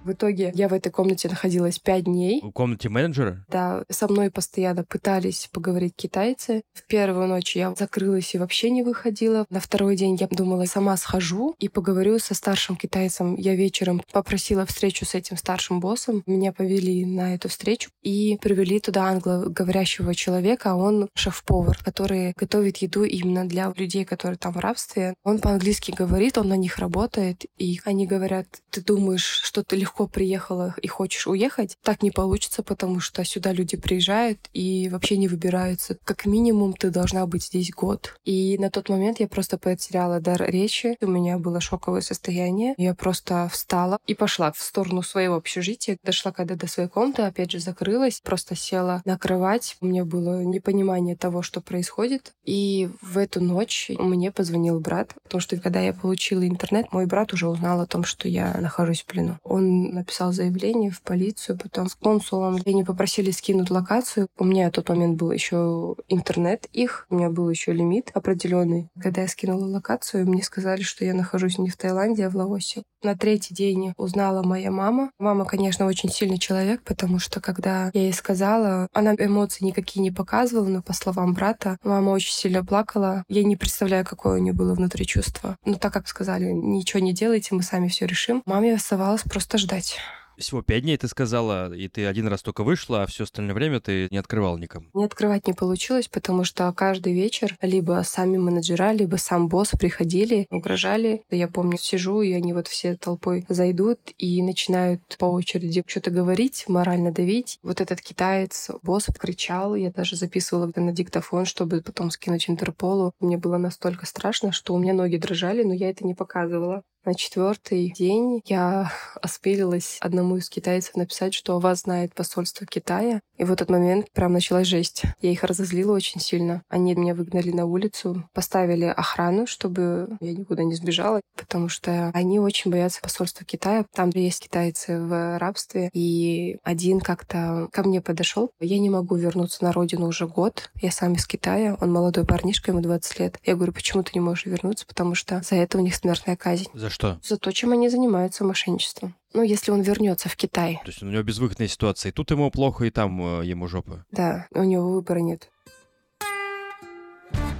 В 0.09 0.13
итоге 0.13 0.51
я 0.55 0.67
в 0.67 0.73
этой 0.73 0.91
комнате 0.91 1.29
находилась 1.29 1.77
пять 1.77 2.05
дней. 2.05 2.41
В 2.41 2.49
комнате 2.49 2.89
менеджера? 2.89 3.45
Да, 3.47 3.83
со 3.91 4.07
мной 4.07 4.31
постоянно 4.31 4.83
пытались 4.83 5.47
поговорить 5.53 5.93
китайцы. 5.95 6.63
В 6.73 6.87
первую 6.87 7.27
ночь 7.27 7.55
я 7.55 7.75
закрылась 7.77 8.33
и 8.33 8.39
вообще 8.39 8.71
не 8.71 8.81
выходила. 8.81 9.45
На 9.51 9.59
второй 9.59 9.95
день 9.95 10.17
я 10.19 10.27
думала, 10.27 10.65
сама 10.65 10.97
схожу 10.97 11.53
и 11.59 11.69
поговорю 11.69 12.17
со 12.17 12.33
старшим 12.33 12.75
китайцем. 12.75 13.35
Я 13.35 13.53
вечером 13.53 14.01
попросила 14.11 14.65
встречу 14.65 15.05
с 15.05 15.13
этим 15.13 15.37
старшим 15.37 15.79
боссом. 15.79 16.23
Меня 16.25 16.53
повели 16.53 17.05
на 17.05 17.35
эту 17.35 17.47
встречу 17.47 17.91
и 18.01 18.39
привели 18.41 18.79
туда 18.79 19.09
англоговорящего 19.09 20.15
человека. 20.15 20.73
Он 20.73 21.07
шеф-повар, 21.13 21.77
который 21.83 22.33
готовит 22.35 22.77
еду 22.77 23.03
именно 23.03 23.45
для 23.45 23.71
людей, 23.77 24.05
которые 24.05 24.39
там 24.39 24.53
в 24.53 24.57
рабстве. 24.57 25.13
Он 25.23 25.37
по-английски 25.37 25.91
говорит, 25.91 26.39
он 26.39 26.47
на 26.47 26.57
них 26.57 26.79
работает, 26.79 27.45
и 27.59 27.79
они 27.85 28.07
говорят, 28.07 28.47
ты 28.71 28.81
думаешь, 28.81 29.41
что 29.43 29.63
ты 29.63 29.75
легко 29.75 29.98
легко 29.99 30.07
приехала 30.07 30.75
и 30.81 30.87
хочешь 30.87 31.27
уехать, 31.27 31.77
так 31.83 32.03
не 32.03 32.11
получится, 32.11 32.63
потому 32.63 32.99
что 32.99 33.23
сюда 33.25 33.51
люди 33.51 33.75
приезжают 33.75 34.39
и 34.53 34.89
вообще 34.89 35.17
не 35.17 35.27
выбираются. 35.27 35.97
Как 36.05 36.25
минимум 36.25 36.73
ты 36.73 36.89
должна 36.89 37.25
быть 37.25 37.43
здесь 37.43 37.71
год. 37.71 38.15
И 38.23 38.57
на 38.59 38.69
тот 38.69 38.89
момент 38.89 39.19
я 39.19 39.27
просто 39.27 39.57
потеряла 39.57 40.19
дар 40.19 40.41
речи. 40.49 40.95
У 41.01 41.07
меня 41.07 41.37
было 41.37 41.59
шоковое 41.59 42.01
состояние. 42.01 42.75
Я 42.77 42.93
просто 42.93 43.49
встала 43.51 43.99
и 44.07 44.15
пошла 44.15 44.51
в 44.51 44.61
сторону 44.61 45.01
своего 45.01 45.35
общежития. 45.35 45.97
Дошла 46.03 46.31
когда 46.31 46.55
до 46.55 46.67
своей 46.67 46.89
комнаты, 46.89 47.23
опять 47.23 47.51
же 47.51 47.59
закрылась, 47.59 48.21
просто 48.23 48.55
села 48.55 49.01
на 49.05 49.17
кровать. 49.17 49.75
У 49.81 49.85
меня 49.85 50.05
было 50.05 50.43
непонимание 50.43 51.15
того, 51.15 51.41
что 51.41 51.61
происходит. 51.61 52.31
И 52.45 52.89
в 53.01 53.17
эту 53.17 53.41
ночь 53.41 53.91
мне 53.99 54.31
позвонил 54.31 54.79
брат, 54.79 55.13
потому 55.23 55.41
что 55.41 55.57
когда 55.57 55.81
я 55.81 55.93
получила 55.93 56.47
интернет, 56.47 56.93
мой 56.93 57.05
брат 57.05 57.33
уже 57.33 57.49
узнал 57.49 57.81
о 57.81 57.85
том, 57.85 58.03
что 58.03 58.27
я 58.27 58.55
нахожусь 58.59 59.01
в 59.01 59.05
плену. 59.05 59.37
Он 59.43 59.78
написал 59.87 60.31
заявление 60.31 60.91
в 60.91 61.01
полицию, 61.01 61.57
потом 61.57 61.89
с 61.89 61.95
консулом. 61.95 62.59
Они 62.65 62.83
попросили 62.83 63.31
скинуть 63.31 63.69
локацию. 63.69 64.27
У 64.37 64.43
меня 64.43 64.69
в 64.69 64.71
тот 64.71 64.89
момент 64.89 65.17
был 65.17 65.31
еще 65.31 65.95
интернет 66.07 66.67
их, 66.73 67.05
у 67.09 67.15
меня 67.15 67.29
был 67.29 67.49
еще 67.49 67.73
лимит 67.73 68.11
определенный. 68.13 68.89
Когда 69.01 69.21
я 69.21 69.27
скинула 69.27 69.65
локацию, 69.65 70.27
мне 70.27 70.43
сказали, 70.43 70.81
что 70.81 71.05
я 71.05 71.13
нахожусь 71.13 71.57
не 71.57 71.69
в 71.69 71.77
Таиланде, 71.77 72.25
а 72.25 72.29
в 72.29 72.35
Лаосе. 72.35 72.83
На 73.01 73.15
третий 73.15 73.53
день 73.53 73.93
узнала 73.95 74.43
моя 74.43 74.71
мама. 74.71 75.11
Мама, 75.19 75.45
конечно, 75.45 75.85
очень 75.85 76.09
сильный 76.09 76.37
человек, 76.37 76.83
потому 76.83 77.17
что 77.17 77.39
когда 77.39 77.91
я 77.93 78.01
ей 78.01 78.13
сказала, 78.13 78.87
она 78.93 79.15
эмоций 79.17 79.65
никакие 79.65 80.01
не 80.03 80.11
показывала, 80.11 80.67
но 80.67 80.81
по 80.81 80.91
словам 80.91 81.33
брата, 81.33 81.77
мама 81.83 82.09
очень 82.09 82.33
сильно 82.33 82.63
плакала. 82.65 83.23
Я 83.29 83.43
не 83.45 83.55
представляю, 83.55 84.03
какое 84.05 84.35
у 84.35 84.41
нее 84.41 84.53
было 84.53 84.73
внутри 84.73 85.05
чувство. 85.05 85.55
Но 85.63 85.75
так 85.75 85.93
как 85.93 86.09
сказали, 86.09 86.51
ничего 86.51 87.01
не 87.01 87.13
делайте, 87.13 87.55
мы 87.55 87.63
сами 87.63 87.87
все 87.87 88.05
решим, 88.05 88.41
маме 88.45 88.75
оставалось 88.75 89.21
просто 89.23 89.57
ждать 89.57 89.68
ждать. 89.69 89.99
Всего 90.37 90.61
пять 90.61 90.83
дней 90.83 90.95
ты 90.95 91.09
сказала, 91.09 91.73
и 91.73 91.89
ты 91.89 92.05
один 92.05 92.29
раз 92.29 92.41
только 92.41 92.63
вышла, 92.63 93.03
а 93.03 93.07
все 93.07 93.25
остальное 93.25 93.53
время 93.53 93.81
ты 93.81 94.07
не 94.09 94.17
открывал 94.17 94.57
никому. 94.57 94.87
Не 94.93 95.03
открывать 95.03 95.47
не 95.47 95.53
получилось, 95.53 96.07
потому 96.07 96.45
что 96.45 96.71
каждый 96.71 97.13
вечер 97.13 97.57
либо 97.61 98.01
сами 98.05 98.37
менеджера, 98.37 98.93
либо 98.93 99.17
сам 99.17 99.49
босс 99.49 99.71
приходили, 99.77 100.47
угрожали. 100.49 101.23
Я 101.29 101.49
помню, 101.49 101.77
сижу, 101.77 102.21
и 102.21 102.31
они 102.31 102.53
вот 102.53 102.69
все 102.69 102.95
толпой 102.95 103.45
зайдут 103.49 103.99
и 104.17 104.41
начинают 104.41 105.01
по 105.19 105.25
очереди 105.25 105.83
что-то 105.85 106.09
говорить, 106.09 106.63
морально 106.69 107.11
давить. 107.11 107.59
Вот 107.61 107.81
этот 107.81 107.99
китаец, 107.99 108.69
босс 108.81 109.07
кричал, 109.07 109.75
я 109.75 109.91
даже 109.91 110.15
записывала 110.15 110.71
на 110.73 110.93
диктофон, 110.93 111.43
чтобы 111.43 111.81
потом 111.81 112.11
скинуть 112.11 112.49
Интерполу. 112.49 113.11
Мне 113.19 113.37
было 113.37 113.57
настолько 113.57 114.05
страшно, 114.05 114.53
что 114.53 114.73
у 114.73 114.79
меня 114.79 114.93
ноги 114.93 115.17
дрожали, 115.17 115.63
но 115.63 115.73
я 115.73 115.89
это 115.89 116.05
не 116.05 116.15
показывала. 116.15 116.83
На 117.05 117.15
четвертый 117.15 117.93
день 117.95 118.41
я 118.45 118.91
осмелилась 119.21 119.97
одному 120.01 120.35
из 120.37 120.49
китайцев 120.49 120.95
написать, 120.95 121.33
что 121.33 121.55
о 121.55 121.59
вас 121.59 121.81
знает 121.81 122.13
посольство 122.13 122.67
Китая. 122.67 123.21
И 123.37 123.45
в 123.45 123.51
этот 123.53 123.69
момент 123.69 124.11
прям 124.11 124.33
началась 124.33 124.67
жесть. 124.67 125.03
Я 125.21 125.31
их 125.31 125.43
разозлила 125.43 125.93
очень 125.93 126.19
сильно. 126.19 126.61
Они 126.67 126.93
меня 126.93 127.15
выгнали 127.15 127.51
на 127.51 127.65
улицу, 127.65 128.27
поставили 128.33 128.83
охрану, 128.83 129.47
чтобы 129.47 130.17
я 130.19 130.33
никуда 130.33 130.63
не 130.63 130.75
сбежала, 130.75 131.21
потому 131.37 131.69
что 131.69 132.11
они 132.13 132.37
очень 132.39 132.69
боятся 132.69 132.99
посольства 133.01 133.45
Китая. 133.45 133.85
Там 133.95 134.09
есть 134.13 134.43
китайцы 134.43 134.99
в 134.99 135.37
рабстве, 135.37 135.89
и 135.93 136.57
один 136.63 136.99
как-то 136.99 137.69
ко 137.71 137.83
мне 137.83 138.01
подошел. 138.01 138.51
Я 138.59 138.77
не 138.77 138.89
могу 138.89 139.15
вернуться 139.15 139.63
на 139.63 139.71
родину 139.71 140.07
уже 140.07 140.27
год. 140.27 140.69
Я 140.81 140.91
сам 140.91 141.13
из 141.13 141.25
Китая. 141.25 141.77
Он 141.79 141.93
молодой 141.93 142.25
парнишка, 142.25 142.71
ему 142.71 142.81
20 142.81 143.19
лет. 143.19 143.39
Я 143.45 143.55
говорю, 143.55 143.71
почему 143.71 144.03
ты 144.03 144.11
не 144.15 144.19
можешь 144.19 144.45
вернуться? 144.45 144.85
Потому 144.85 145.15
что 145.15 145.41
за 145.41 145.55
это 145.55 145.77
у 145.77 145.81
них 145.81 145.95
смертная 145.95 146.35
казнь. 146.35 146.65
За 146.73 146.88
что? 146.89 147.19
За 147.23 147.37
то, 147.37 147.51
чем 147.51 147.71
они 147.71 147.89
занимаются 147.89 148.43
мошенничеством. 148.43 149.15
Ну, 149.33 149.43
если 149.43 149.71
он 149.71 149.81
вернется 149.81 150.29
в 150.29 150.35
Китай. 150.35 150.79
То 150.83 150.89
есть 150.89 151.03
у 151.03 151.05
него 151.05 151.23
безвыходная 151.23 151.67
ситуация. 151.67 152.09
И 152.09 152.13
тут 152.13 152.31
ему 152.31 152.49
плохо, 152.51 152.85
и 152.85 152.89
там 152.89 153.41
э, 153.41 153.45
ему 153.45 153.67
жопа. 153.67 154.05
Да, 154.11 154.47
у 154.51 154.63
него 154.63 154.91
выбора 154.91 155.19
нет 155.19 155.49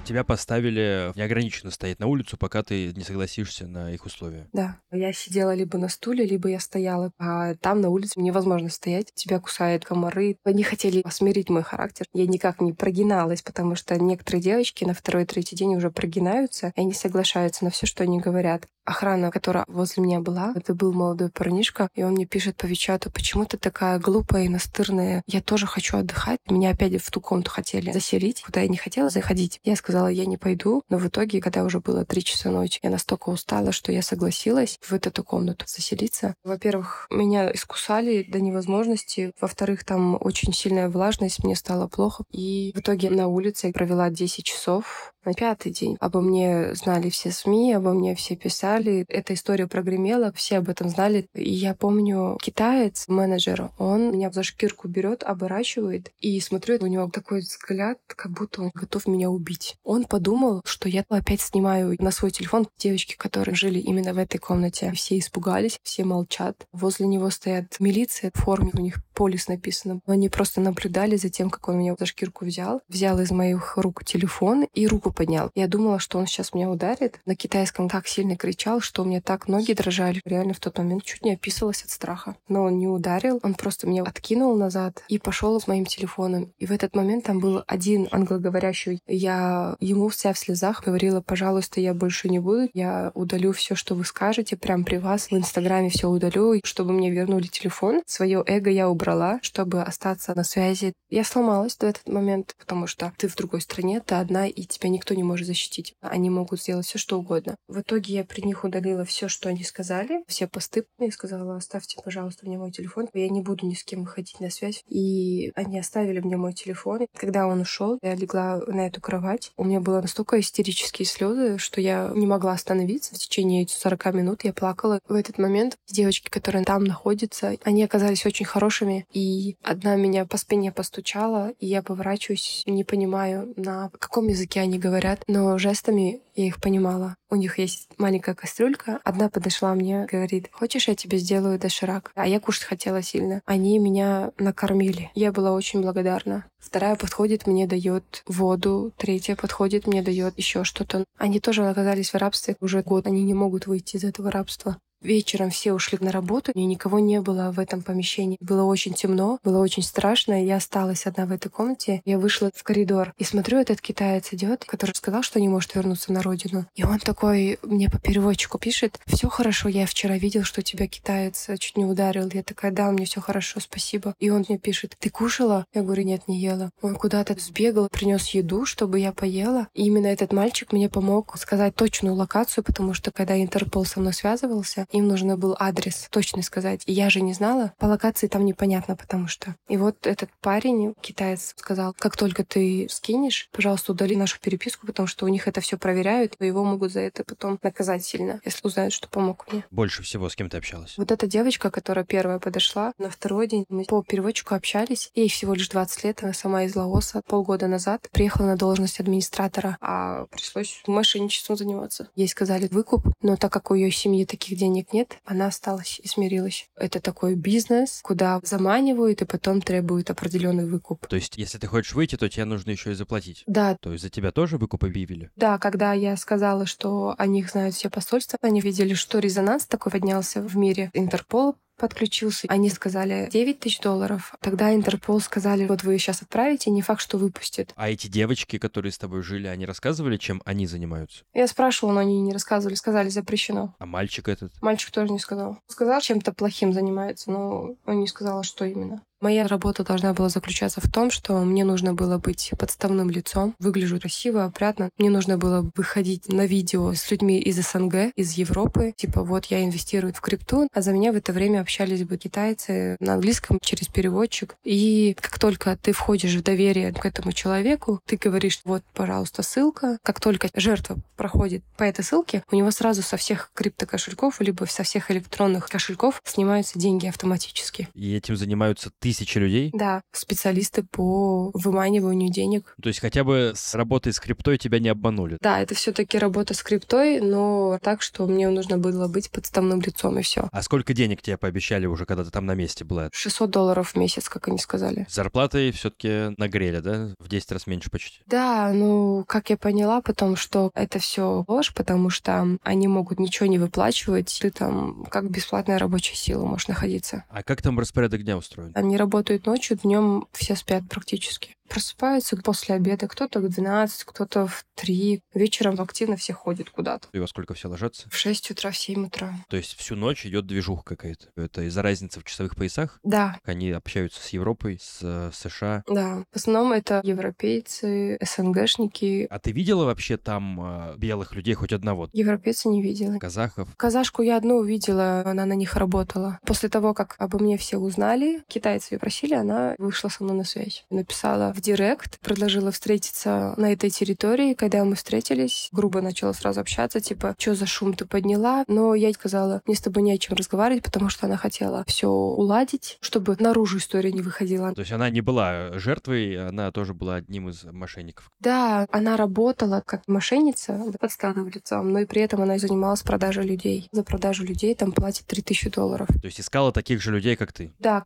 тебя 0.10 0.24
поставили 0.24 1.12
неограниченно 1.16 1.70
стоять 1.70 2.00
на 2.00 2.08
улицу, 2.08 2.36
пока 2.36 2.64
ты 2.64 2.92
не 2.94 3.04
согласишься 3.04 3.68
на 3.68 3.94
их 3.94 4.06
условия. 4.08 4.48
Да. 4.54 4.80
Я 4.92 5.14
сидела 5.14 5.54
либо 5.54 5.78
на 5.78 5.88
стуле, 5.88 6.26
либо 6.26 6.50
я 6.50 6.60
стояла. 6.60 7.12
А 7.20 7.54
там 7.54 7.80
на 7.80 7.90
улице 7.90 8.20
невозможно 8.20 8.70
стоять. 8.70 9.14
Тебя 9.14 9.40
кусают 9.40 9.86
комары. 9.86 10.38
Они 10.44 10.64
хотели 10.64 11.04
смирить 11.12 11.50
мой 11.50 11.62
характер. 11.62 12.08
Я 12.12 12.26
никак 12.26 12.60
не 12.60 12.74
прогиналась, 12.74 13.44
потому 13.44 13.76
что 13.76 14.00
некоторые 14.00 14.42
девочки 14.42 14.84
на 14.84 14.96
второй-третий 14.96 15.56
день 15.56 15.76
уже 15.76 15.92
прогинаются, 15.92 16.74
и 16.76 16.82
они 16.82 16.94
соглашаются 16.94 17.64
на 17.64 17.70
все, 17.70 17.86
что 17.86 18.04
они 18.04 18.20
говорят 18.20 18.68
охрана, 18.90 19.32
которая 19.32 19.66
возле 19.68 20.04
меня 20.04 20.20
была, 20.20 20.54
это 20.56 20.74
был 20.74 20.94
молодой 20.94 21.30
парнишка, 21.30 21.90
и 21.96 22.04
он 22.04 22.14
мне 22.14 22.26
пишет 22.26 22.58
по 22.58 22.66
Вичату, 22.66 23.12
почему 23.12 23.46
ты 23.46 23.58
такая 23.58 24.00
глупая 24.00 24.46
и 24.46 24.50
настырная? 24.50 25.24
Я 25.28 25.42
тоже 25.42 25.68
хочу 25.68 25.98
отдыхать. 25.98 26.40
Меня 26.50 26.72
опять 26.72 27.02
в 27.02 27.12
ту 27.12 27.22
комнату 27.22 27.52
хотели 27.52 27.92
заселить, 27.92 28.42
куда 28.42 28.62
я 28.62 28.68
не 28.68 28.78
хотела 28.78 29.10
заходить. 29.10 29.60
Я 29.64 29.76
сказала, 29.76 30.08
я 30.08 30.26
не 30.26 30.38
пойду, 30.38 30.84
но 30.90 30.98
в 30.98 31.08
итоге, 31.08 31.42
когда 31.42 31.64
уже 31.64 31.80
было 31.80 32.06
три 32.06 32.24
часа 32.24 32.50
ночи, 32.50 32.80
я 32.82 32.90
настолько 32.90 33.30
устала, 33.30 33.72
что 33.72 33.92
я 33.92 34.02
согласилась 34.02 34.80
в 34.82 34.94
эту 34.94 35.24
комнату 35.24 35.66
заселиться. 35.68 36.36
Во-первых, 36.44 37.08
меня 37.12 37.52
искусали 37.54 38.24
до 38.24 38.40
невозможности. 38.40 39.32
Во-вторых, 39.40 39.84
там 39.84 40.18
очень 40.20 40.54
сильная 40.54 40.90
влажность, 40.90 41.44
мне 41.44 41.56
стало 41.56 41.88
плохо. 41.88 42.24
И 42.32 42.72
в 42.76 42.80
итоге 42.80 43.10
на 43.10 43.28
улице 43.28 43.68
я 43.68 43.74
провела 43.74 44.10
10 44.10 44.44
часов 44.44 45.14
на 45.26 45.34
пятый 45.34 45.72
день. 45.72 45.98
Обо 46.00 46.22
мне 46.22 46.74
знали 46.74 47.10
все 47.10 47.32
СМИ, 47.32 47.74
обо 47.74 47.92
мне 47.92 48.16
все 48.16 48.36
писали. 48.36 48.79
Эта 49.08 49.34
история 49.34 49.68
прогремела, 49.68 50.32
все 50.34 50.58
об 50.58 50.70
этом 50.70 50.90
знали. 50.90 51.28
И 51.34 51.52
я 51.52 51.74
помню, 51.74 52.38
китаец, 52.42 53.08
менеджер, 53.08 53.72
он 53.78 54.14
меня 54.14 54.32
за 54.32 54.44
шкирку 54.44 54.88
берет, 54.88 55.24
оборачивает, 55.24 56.12
и 56.20 56.40
смотрю, 56.40 56.78
у 56.82 56.88
него 56.88 57.10
такой 57.10 57.40
взгляд, 57.40 58.00
как 58.08 58.32
будто 58.32 58.62
он 58.62 58.72
готов 58.74 59.08
меня 59.08 59.30
убить. 59.30 59.78
Он 59.84 60.06
подумал, 60.06 60.62
что 60.66 60.90
я 60.90 61.04
опять 61.10 61.42
снимаю 61.42 61.96
на 62.00 62.12
свой 62.12 62.32
телефон 62.32 62.68
девочки, 62.78 63.16
которые 63.18 63.56
жили 63.56 63.80
именно 63.80 64.14
в 64.14 64.18
этой 64.18 64.38
комнате. 64.38 64.92
Все 64.94 65.18
испугались, 65.18 65.80
все 65.84 66.04
молчат. 66.04 66.68
Возле 66.72 67.08
него 67.08 67.30
стоят 67.30 67.80
милиция 67.80 68.32
в 68.34 68.40
форме, 68.40 68.72
у 68.74 68.80
них 68.80 69.04
полис 69.20 69.50
написано. 69.50 70.00
Они 70.08 70.30
просто 70.30 70.62
наблюдали 70.62 71.18
за 71.18 71.28
тем, 71.28 71.50
как 71.50 71.68
он 71.68 71.78
меня 71.78 71.94
за 72.00 72.06
шкирку 72.06 72.46
взял, 72.46 72.82
взял 72.88 73.20
из 73.20 73.32
моих 73.32 73.76
рук 73.76 74.06
телефон 74.06 74.66
и 74.74 74.88
руку 74.88 75.12
поднял. 75.12 75.52
Я 75.56 75.68
думала, 75.68 76.00
что 76.00 76.20
он 76.20 76.26
сейчас 76.26 76.54
меня 76.54 76.70
ударит. 76.70 77.20
На 77.26 77.36
китайском 77.36 77.90
так 77.90 78.08
сильно 78.08 78.38
кричал, 78.38 78.80
что 78.80 79.02
у 79.02 79.06
меня 79.06 79.20
так 79.20 79.50
ноги 79.50 79.74
дрожали. 79.74 80.22
Реально 80.24 80.54
в 80.54 80.62
тот 80.62 80.78
момент 80.78 81.04
чуть 81.04 81.26
не 81.26 81.34
описалась 81.34 81.84
от 81.84 81.90
страха. 81.90 82.38
Но 82.48 82.64
он 82.64 82.80
не 82.80 82.88
ударил, 82.88 83.42
он 83.44 83.56
просто 83.56 83.88
меня 83.88 84.04
откинул 84.04 84.56
назад 84.56 85.04
и 85.10 85.20
пошел 85.20 85.60
с 85.60 85.68
моим 85.68 85.84
телефоном. 85.84 86.54
И 86.58 86.66
в 86.66 86.72
этот 86.72 86.96
момент 86.96 87.26
там 87.26 87.40
был 87.40 87.62
один 87.68 88.08
англоговорящий. 88.12 89.02
Я 89.06 89.76
ему 89.82 90.08
вся 90.08 90.32
в 90.32 90.40
слезах 90.40 90.86
говорила, 90.86 91.20
пожалуйста, 91.20 91.82
я 91.82 91.94
больше 91.94 92.30
не 92.30 92.40
буду. 92.40 92.70
Я 92.74 93.12
удалю 93.16 93.52
все, 93.52 93.76
что 93.76 93.96
вы 93.96 94.06
скажете, 94.06 94.56
прям 94.56 94.86
при 94.86 94.96
вас. 94.96 95.30
В 95.30 95.34
Инстаграме 95.34 95.90
все 95.90 96.08
удалю, 96.08 96.62
чтобы 96.64 96.94
мне 96.94 97.12
вернули 97.12 97.48
телефон. 97.48 98.02
Свое 98.06 98.42
эго 98.48 98.70
я 98.70 98.88
убрала 98.88 99.09
брала, 99.10 99.40
чтобы 99.42 99.82
остаться 99.82 100.36
на 100.36 100.44
связи. 100.44 100.94
Я 101.10 101.24
сломалась 101.24 101.76
в 101.76 101.84
этот 101.84 102.08
момент, 102.08 102.54
потому 102.60 102.86
что 102.86 103.12
ты 103.18 103.28
в 103.28 103.36
другой 103.36 103.62
стране, 103.62 104.02
ты 104.02 104.14
одна, 104.16 104.46
и 104.46 104.62
тебя 104.66 104.90
никто 104.90 105.16
не 105.16 105.24
может 105.24 105.48
защитить. 105.48 105.96
Они 106.02 106.30
могут 106.30 106.62
сделать 106.62 106.86
все, 106.86 107.00
что 107.00 107.18
угодно. 107.18 107.56
В 107.68 107.80
итоге 107.80 108.14
я 108.14 108.24
при 108.24 108.42
них 108.42 108.64
удалила 108.64 109.06
все, 109.06 109.28
что 109.28 109.50
они 109.50 109.64
сказали, 109.64 110.24
все 110.28 110.48
посты. 110.48 110.86
И 111.00 111.10
сказала, 111.10 111.58
оставьте, 111.58 112.00
пожалуйста, 112.04 112.46
мне 112.46 112.60
мой 112.60 112.72
телефон. 112.72 113.08
Я 113.16 113.30
не 113.30 113.42
буду 113.42 113.66
ни 113.66 113.74
с 113.74 113.84
кем 113.84 114.04
выходить 114.04 114.40
на 114.40 114.52
связь. 114.52 114.84
И 114.88 115.52
они 115.56 115.80
оставили 115.80 116.20
мне 116.20 116.38
мой 116.38 116.54
телефон. 116.54 117.08
Когда 117.18 117.48
он 117.48 117.62
ушел, 117.62 117.98
я 118.04 118.14
легла 118.14 118.62
на 118.68 118.86
эту 118.86 119.02
кровать. 119.02 119.52
У 119.58 119.64
меня 119.64 119.80
было 119.80 120.02
настолько 120.02 120.40
истерические 120.40 121.08
слезы, 121.08 121.58
что 121.58 121.82
я 121.82 122.12
не 122.14 122.28
могла 122.28 122.52
остановиться. 122.52 123.16
В 123.16 123.18
течение 123.18 123.66
40 123.68 124.14
минут 124.14 124.44
я 124.44 124.54
плакала. 124.54 125.00
В 125.08 125.16
этот 125.16 125.40
момент 125.40 125.78
девочки, 125.88 126.30
которые 126.30 126.64
там 126.64 126.84
находятся, 126.84 127.56
они 127.64 127.84
оказались 127.84 128.28
очень 128.28 128.46
хорошими. 128.46 128.99
И 129.12 129.58
одна 129.64 129.96
меня 129.96 130.26
по 130.26 130.38
спине 130.38 130.72
постучала, 130.72 131.52
и 131.60 131.68
я 131.68 131.82
поворачиваюсь, 131.82 132.64
не 132.66 132.84
понимаю, 132.84 133.54
на 133.56 133.90
каком 134.00 134.28
языке 134.28 134.62
они 134.62 134.80
говорят, 134.80 135.24
но 135.28 135.58
жестами 135.58 136.22
я 136.36 136.48
их 136.48 136.62
понимала. 136.62 137.16
У 137.30 137.36
них 137.36 137.60
есть 137.60 137.90
маленькая 137.98 138.34
кастрюлька. 138.34 139.00
Одна 139.04 139.30
подошла 139.30 139.76
мне, 139.76 140.08
говорит, 140.10 140.50
хочешь, 140.52 140.88
я 140.88 140.96
тебе 140.96 141.18
сделаю 141.18 141.60
доширак? 141.60 142.12
А 142.16 142.28
я 142.28 142.40
кушать 142.40 142.64
хотела 142.64 143.02
сильно. 143.02 143.42
Они 143.46 143.78
меня 143.78 144.32
накормили. 144.38 145.12
Я 145.16 145.32
была 145.34 145.52
очень 145.52 145.82
благодарна. 145.82 146.46
Вторая 146.58 146.96
подходит, 146.96 147.46
мне 147.46 147.68
дает 147.68 148.24
воду. 148.26 148.94
Третья 148.98 149.36
подходит, 149.36 149.86
мне 149.86 150.02
дает 150.02 150.38
еще 150.38 150.64
что-то. 150.64 151.04
Они 151.18 151.40
тоже 151.40 151.68
оказались 151.68 152.14
в 152.14 152.18
рабстве 152.18 152.56
уже 152.62 152.84
год. 152.84 153.06
Они 153.06 153.24
не 153.24 153.34
могут 153.34 153.68
выйти 153.68 153.98
из 153.98 154.04
этого 154.04 154.32
рабства. 154.32 154.78
Вечером 155.02 155.50
все 155.50 155.74
ушли 155.74 155.98
на 156.02 156.12
работу, 156.12 156.52
и 156.54 156.66
никого 156.66 157.00
не 157.00 157.22
было 157.22 157.52
в 157.52 157.60
этом 157.60 157.82
помещении. 157.82 158.38
Было 158.42 158.64
очень 158.64 158.94
темно, 158.94 159.40
было 159.44 159.60
очень 159.60 159.84
страшно. 159.84 160.44
Я 160.44 160.58
осталась 160.58 161.06
одна 161.06 161.26
в 161.26 161.32
этой 161.32 161.50
комнате. 161.50 162.02
Я 162.06 162.20
вышла 162.20 162.52
в 162.54 162.64
коридор 162.64 163.14
и 163.18 163.24
смотрю, 163.24 163.60
этот 163.60 163.80
китаец 163.80 164.34
идет, 164.34 164.66
который 164.66 164.92
сказал, 164.96 165.24
что 165.24 165.40
не 165.40 165.48
может 165.48 165.74
вернуться 165.74 166.12
на 166.12 166.22
родину. 166.22 166.66
И 166.76 166.84
он 166.84 167.00
такой 167.00 167.60
мне 167.62 167.90
по 167.90 167.98
переводчику 167.98 168.60
пишет, 168.60 169.00
все 169.06 169.30
хорошо, 169.30 169.70
я 169.70 169.86
вчера 169.86 170.18
видел, 170.18 170.44
что 170.44 170.62
тебя 170.62 170.88
китаец 170.88 171.48
чуть 171.60 171.78
не 171.78 171.86
ударил. 171.86 172.30
Я 172.34 172.44
такая, 172.44 172.72
да, 172.72 172.92
мне 172.92 173.06
все 173.06 173.22
хорошо, 173.22 173.60
спасибо. 173.60 174.16
И 174.20 174.30
он 174.30 174.46
мне 174.48 174.58
пишет, 174.58 174.96
ты 175.00 175.10
кушала? 175.10 175.66
Я 175.74 175.84
говорю, 175.84 176.04
нет, 176.04 176.28
не 176.28 176.40
ела. 176.40 176.72
Он 176.82 176.96
куда-то 176.96 177.36
сбегал, 177.40 177.88
принес 177.90 178.28
еду, 178.30 178.66
чтобы 178.66 179.00
я 179.00 179.14
поела. 179.14 179.68
И 179.74 179.86
именно 179.86 180.08
этот 180.08 180.34
мальчик 180.34 180.74
мне 180.74 180.90
помог 180.90 181.38
сказать 181.38 181.76
точную 181.76 182.16
локацию, 182.16 182.64
потому 182.64 182.94
что 182.94 183.12
когда 183.12 183.42
Интерпол 183.42 183.86
со 183.86 184.00
мной 184.00 184.14
связывался, 184.14 184.88
им 184.92 185.08
нужно 185.08 185.38
был 185.38 185.56
адрес 185.60 186.08
точно 186.10 186.42
сказать. 186.42 186.84
И 186.86 186.94
я 186.94 187.10
же 187.10 187.22
не 187.22 187.34
знала. 187.34 187.74
По 187.78 187.86
локации 187.86 188.28
там 188.28 188.46
непонятно, 188.46 188.96
потому 188.96 189.28
что. 189.28 189.56
И 189.68 189.78
вот 189.78 190.08
этот 190.08 190.30
парень, 190.42 190.94
китаец, 191.02 191.54
сказал, 191.58 191.96
как 191.98 192.18
только 192.18 192.44
ты 192.44 192.88
скинешь, 192.90 193.50
пожалуйста, 193.52 193.92
удали 193.92 194.16
нашу 194.16 194.40
переписку, 194.40 194.88
потому 194.88 195.08
что 195.08 195.26
у 195.26 195.30
них 195.30 195.48
это 195.48 195.62
все 195.62 195.78
проверяют, 195.78 196.36
и 196.40 196.46
его 196.46 196.64
могут 196.64 196.92
за 196.92 197.02
это 197.02 197.24
потом 197.24 197.60
наказать 197.62 198.04
сильно, 198.04 198.40
если 198.46 198.66
узнают, 198.66 198.94
что 198.94 199.08
помог 199.08 199.46
мне. 199.52 199.64
Больше 199.72 200.04
всего 200.04 200.30
с 200.30 200.36
кем 200.36 200.50
ты 200.50 200.58
общалась? 200.58 200.98
Вот 200.98 201.12
эта 201.12 201.28
девочка, 201.28 201.70
которая 201.72 202.06
первая 202.06 202.40
подошла, 202.40 202.94
на 202.98 203.10
второй 203.10 203.48
день 203.48 203.66
мы 203.70 203.86
по 203.86 204.04
переводчику 204.04 204.56
общались. 204.56 205.12
Ей 205.16 205.30
всего 205.30 205.54
лишь 205.54 205.70
20 205.70 206.04
лет, 206.04 206.24
она 206.24 206.34
сама 206.34 206.64
из 206.64 206.76
Лаоса. 206.76 207.22
Полгода 207.28 207.68
назад 207.68 208.08
приехала 208.12 208.48
на 208.48 208.58
должность 208.58 209.00
администратора, 209.00 209.78
а 209.82 210.26
пришлось 210.28 210.82
мошенничеством 210.88 211.56
заниматься. 211.56 212.10
Ей 212.16 212.28
сказали 212.28 212.68
выкуп, 212.68 213.08
но 213.22 213.36
так 213.36 213.52
как 213.52 213.72
у 213.72 213.76
ее 213.76 213.92
семьи 213.92 214.26
таких 214.26 214.58
денег 214.58 214.79
денег 214.80 214.94
нет, 214.94 215.20
она 215.26 215.48
осталась 215.48 216.00
и 216.00 216.08
смирилась. 216.08 216.70
Это 216.76 217.00
такой 217.00 217.36
бизнес, 217.36 218.00
куда 218.04 218.40
заманивают 218.44 219.22
и 219.22 219.26
потом 219.26 219.62
требуют 219.62 220.10
определенный 220.10 220.66
выкуп. 220.66 221.08
То 221.08 221.16
есть, 221.16 221.38
если 221.38 221.58
ты 221.58 221.68
хочешь 221.68 221.94
выйти, 221.94 222.16
то 222.16 222.30
тебе 222.30 222.46
нужно 222.46 222.72
еще 222.72 222.92
и 222.92 222.96
заплатить? 222.96 223.44
Да. 223.48 223.78
То 223.82 223.92
есть 223.92 224.04
за 224.04 224.10
тебя 224.10 224.32
тоже 224.32 224.58
выкуп 224.58 224.84
объявили? 224.84 225.32
Да, 225.36 225.58
когда 225.58 225.94
я 225.94 226.16
сказала, 226.18 226.66
что 226.66 227.16
о 227.18 227.28
них 227.28 227.50
знают 227.50 227.76
все 227.76 227.90
посольства, 227.90 228.38
они 228.42 228.62
видели, 228.62 228.94
что 228.94 229.20
резонанс 229.20 229.66
такой 229.66 229.92
поднялся 229.92 230.42
в 230.42 230.56
мире. 230.58 230.90
Интерпол 230.94 231.56
подключился. 231.80 232.48
Они 232.50 232.70
сказали 232.70 233.28
9 233.32 233.60
тысяч 233.60 233.80
долларов. 233.80 234.36
Тогда 234.42 234.74
Интерпол 234.76 235.20
сказали, 235.20 235.66
вот 235.66 235.84
вы 235.84 235.98
сейчас 235.98 236.22
отправите, 236.22 236.70
не 236.70 236.84
факт, 236.84 237.02
что 237.02 237.18
выпустят. 237.18 237.74
А 237.76 237.90
эти 237.90 238.08
девочки, 238.08 238.60
которые 238.60 238.92
с 238.92 238.98
тобой 238.98 239.24
жили, 239.24 239.48
они 239.48 239.66
рассказывали, 239.66 240.18
чем 240.18 240.42
они 240.46 240.68
занимаются? 240.68 241.24
Я 241.34 241.48
спрашивала, 241.48 241.94
но 241.94 242.00
они 242.02 242.22
не 242.22 242.34
рассказывали, 242.34 242.76
сказали, 242.76 243.10
запрещено. 243.10 243.74
А 243.80 243.86
мальчик 243.86 244.28
этот? 244.28 244.52
Мальчик 244.62 244.92
тоже 244.92 245.12
не 245.12 245.20
сказал. 245.20 245.60
Сказал, 245.68 246.02
чем-то 246.02 246.34
плохим 246.34 246.74
занимается, 246.74 247.32
но 247.32 247.76
он 247.86 248.00
не 248.00 248.08
сказал, 248.08 248.44
что 248.44 248.66
именно. 248.66 249.02
Моя 249.22 249.48
работа 249.48 249.84
должна 249.84 250.14
была 250.14 250.30
заключаться 250.30 250.80
в 250.80 250.90
том, 250.90 251.12
что 251.12 251.38
мне 251.40 251.66
нужно 251.66 251.94
было 251.94 252.18
быть 252.18 252.52
подставным 252.58 253.10
лицом, 253.10 253.54
выгляжу 253.60 254.00
красиво, 254.00 254.46
опрятно. 254.46 254.90
Мне 254.98 255.10
нужно 255.10 255.38
было 255.38 255.70
выходить 255.76 256.30
на 256.30 256.46
видео 256.46 256.94
с 256.94 257.12
людьми 257.12 257.38
из 257.38 257.58
СНГ, 257.58 258.14
из 258.16 258.34
Европы. 258.34 258.94
Типа, 258.96 259.24
вот 259.24 259.46
я 259.48 259.66
инвестирую 259.66 260.14
в 260.14 260.22
крипту, 260.22 260.70
а 260.74 260.82
за 260.82 260.94
меня 260.94 261.12
в 261.12 261.18
это 261.18 261.34
время 261.34 261.60
общались 261.60 262.06
бы 262.06 262.16
китайцы 262.16 262.96
на 263.02 263.16
английском 263.16 263.60
через 263.62 263.88
переводчик. 263.88 264.56
И 264.64 265.18
как 265.20 265.38
только 265.38 265.76
ты 265.76 265.92
входишь 265.92 266.36
в 266.36 266.44
доверие 266.44 266.94
к 266.94 267.06
этому 267.06 267.34
человеку, 267.34 268.00
ты 268.06 268.16
говоришь, 268.16 268.62
вот, 268.64 268.84
пожалуйста, 268.94 269.44
ссылка. 269.44 269.98
Как 270.02 270.22
только 270.22 270.48
жертва 270.54 270.96
проходит 271.18 271.62
по 271.76 271.84
этой 271.84 272.06
ссылке, 272.06 272.42
у 272.50 272.56
него 272.56 272.72
сразу 272.72 273.02
со 273.02 273.18
всех 273.18 273.52
криптокошельков, 273.54 274.40
либо 274.40 274.64
со 274.64 274.84
всех 274.84 275.12
электронных 275.12 275.68
кошельков 275.68 276.22
снимаются 276.24 276.80
деньги 276.80 277.08
автоматически. 277.08 277.90
И 277.94 278.16
этим 278.16 278.38
занимаются 278.38 278.92
ты 279.00 279.09
тысячи 279.10 279.38
людей? 279.40 279.72
Да, 279.74 280.02
специалисты 280.12 280.84
по 280.84 281.50
выманиванию 281.56 282.32
денег. 282.32 282.76
То 282.82 282.90
есть 282.90 283.00
хотя 283.00 283.24
бы 283.24 283.54
с 283.56 283.74
работой 283.74 284.14
с 284.14 284.20
криптой 284.20 284.58
тебя 284.60 284.80
не 284.80 284.90
обманули? 284.90 285.38
Да, 285.42 285.60
это 285.60 285.74
все 285.74 285.92
таки 285.92 286.20
работа 286.20 286.54
с 286.54 286.62
криптой, 286.62 287.20
но 287.20 287.80
так, 287.82 288.04
что 288.04 288.28
мне 288.28 288.48
нужно 288.50 288.78
было 288.78 289.08
быть 289.08 289.32
подставным 289.32 289.82
лицом 289.82 290.20
и 290.20 290.22
все. 290.22 290.48
А 290.52 290.62
сколько 290.62 290.94
денег 290.94 291.24
тебе 291.24 291.38
пообещали 291.38 291.88
уже, 291.88 292.06
когда 292.06 292.24
ты 292.24 292.30
там 292.30 292.46
на 292.46 292.54
месте 292.54 292.86
была? 292.86 293.10
600 293.12 293.50
долларов 293.50 293.94
в 293.94 293.96
месяц, 293.98 294.30
как 294.30 294.48
они 294.48 294.60
сказали. 294.60 295.08
зарплатой 295.10 295.72
все-таки 295.72 296.36
нагрели, 296.38 296.80
да? 296.80 297.10
В 297.20 297.28
10 297.28 297.52
раз 297.52 297.66
меньше 297.66 297.90
почти. 297.90 298.20
Да, 298.28 298.72
ну, 298.74 299.24
как 299.28 299.50
я 299.50 299.58
поняла 299.58 300.02
потом, 300.02 300.36
что 300.36 300.70
это 300.76 301.00
все 301.00 301.44
ложь, 301.48 301.74
потому 301.74 302.12
что 302.12 302.58
они 302.64 302.88
могут 302.88 303.20
ничего 303.20 303.48
не 303.48 303.58
выплачивать, 303.58 304.38
ты 304.40 304.52
там 304.52 305.06
как 305.10 305.32
бесплатная 305.32 305.80
рабочая 305.80 306.16
сила 306.16 306.46
можешь 306.46 306.68
находиться. 306.68 307.24
А 307.30 307.42
как 307.42 307.62
там 307.64 307.80
распорядок 307.80 308.24
дня 308.24 308.38
устроен? 308.38 308.72
Они 308.76 308.98
работают 309.00 309.46
ночью, 309.46 309.78
днем 309.78 310.28
все 310.34 310.56
спят 310.56 310.84
практически 310.90 311.56
просыпаются 311.70 312.36
после 312.38 312.76
обеда, 312.76 313.08
кто-то 313.08 313.40
в 313.40 313.48
12, 313.48 314.04
кто-то 314.04 314.48
в 314.48 314.66
3. 314.76 315.22
Вечером 315.34 315.80
активно 315.80 316.18
все 316.18 316.34
ходят 316.34 316.70
куда-то. 316.70 317.08
И 317.14 317.20
во 317.20 317.28
сколько 317.28 317.54
все 317.54 317.70
ложатся? 317.70 318.10
В 318.10 318.16
6 318.16 318.52
утра, 318.52 318.72
в 318.72 318.78
7 318.78 319.06
утра. 319.06 319.34
То 319.50 319.58
есть 319.58 319.76
всю 319.78 319.96
ночь 319.96 320.26
идет 320.26 320.46
движуха 320.48 320.84
какая-то? 320.84 321.28
Это 321.36 321.64
из-за 321.64 321.82
разницы 321.82 322.20
в 322.20 322.24
часовых 322.24 322.56
поясах? 322.56 323.00
Да. 323.04 323.40
Они 323.44 323.72
общаются 323.72 324.22
с 324.22 324.30
Европой, 324.30 324.80
с 324.82 325.00
э, 325.02 325.32
США? 325.34 325.84
Да. 325.88 326.24
В 326.32 326.36
основном 326.36 326.74
это 326.74 327.02
европейцы, 327.04 328.18
СНГшники. 328.22 329.28
А 329.30 329.40
ты 329.40 329.52
видела 329.52 329.86
вообще 329.86 330.18
там 330.18 330.60
э, 330.62 330.98
белых 330.98 331.36
людей 331.36 331.54
хоть 331.54 331.74
одного? 331.74 332.10
Европейцы 332.14 332.70
не 332.70 332.82
видела. 332.82 333.18
Казахов? 333.20 333.70
Казашку 333.78 334.22
я 334.22 334.38
одну 334.38 334.58
увидела, 334.58 335.22
она 335.26 335.46
на 335.46 335.54
них 335.54 335.76
работала. 335.76 336.40
После 336.46 336.70
того, 336.70 336.94
как 336.94 337.16
обо 337.20 337.40
мне 337.40 337.58
все 337.58 337.78
узнали, 337.78 338.44
китайцы 338.48 338.96
ее 338.96 339.00
просили, 339.00 339.34
она 339.34 339.76
вышла 339.78 340.10
со 340.10 340.24
мной 340.24 340.38
на 340.38 340.44
связь. 340.44 340.86
Написала 340.90 341.54
в 341.60 341.62
директ, 341.62 342.20
предложила 342.20 342.72
встретиться 342.72 343.54
на 343.58 343.74
этой 343.74 343.90
территории. 343.90 344.54
Когда 344.54 344.84
мы 344.86 344.96
встретились, 344.96 345.70
грубо 345.72 346.02
начала 346.02 346.34
сразу 346.34 346.62
общаться, 346.62 347.02
типа, 347.02 347.36
что 347.38 347.54
за 347.54 347.66
шум 347.66 347.94
ты 347.94 348.06
подняла? 348.06 348.64
Но 348.68 348.96
я 348.96 349.08
ей 349.08 349.14
сказала, 349.14 349.62
мне 349.66 349.76
с 349.76 349.82
тобой 349.82 350.04
не 350.04 350.14
о 350.14 350.18
чем 350.18 350.38
разговаривать, 350.38 350.84
потому 350.84 351.10
что 351.10 351.26
она 351.26 351.38
хотела 351.38 351.84
все 351.86 352.08
уладить, 352.08 352.98
чтобы 353.02 353.36
наружу 353.40 353.78
история 353.78 354.12
не 354.12 354.22
выходила. 354.22 354.74
То 354.74 354.82
есть 354.82 354.92
она 354.92 355.10
не 355.10 355.22
была 355.22 355.78
жертвой, 355.78 356.48
она 356.48 356.72
тоже 356.72 356.94
была 356.94 357.16
одним 357.16 357.50
из 357.50 357.64
мошенников? 357.66 358.32
Да, 358.40 358.88
она 358.92 359.18
работала 359.18 359.84
как 359.86 360.08
мошенница, 360.08 360.82
подставным 361.00 361.50
лицом, 361.50 361.92
но 361.92 362.00
и 362.00 362.06
при 362.06 362.22
этом 362.22 362.42
она 362.42 362.58
занималась 362.58 363.02
продажей 363.02 363.46
людей. 363.46 363.90
За 363.92 364.04
продажу 364.04 364.46
людей 364.46 364.74
там 364.76 364.92
платит 364.92 365.26
3000 365.26 365.70
долларов. 365.72 366.08
То 366.08 366.26
есть 366.26 366.40
искала 366.40 366.72
таких 366.72 367.02
же 367.02 367.12
людей, 367.12 367.36
как 367.36 367.52
ты? 367.52 367.74
Да. 367.80 368.06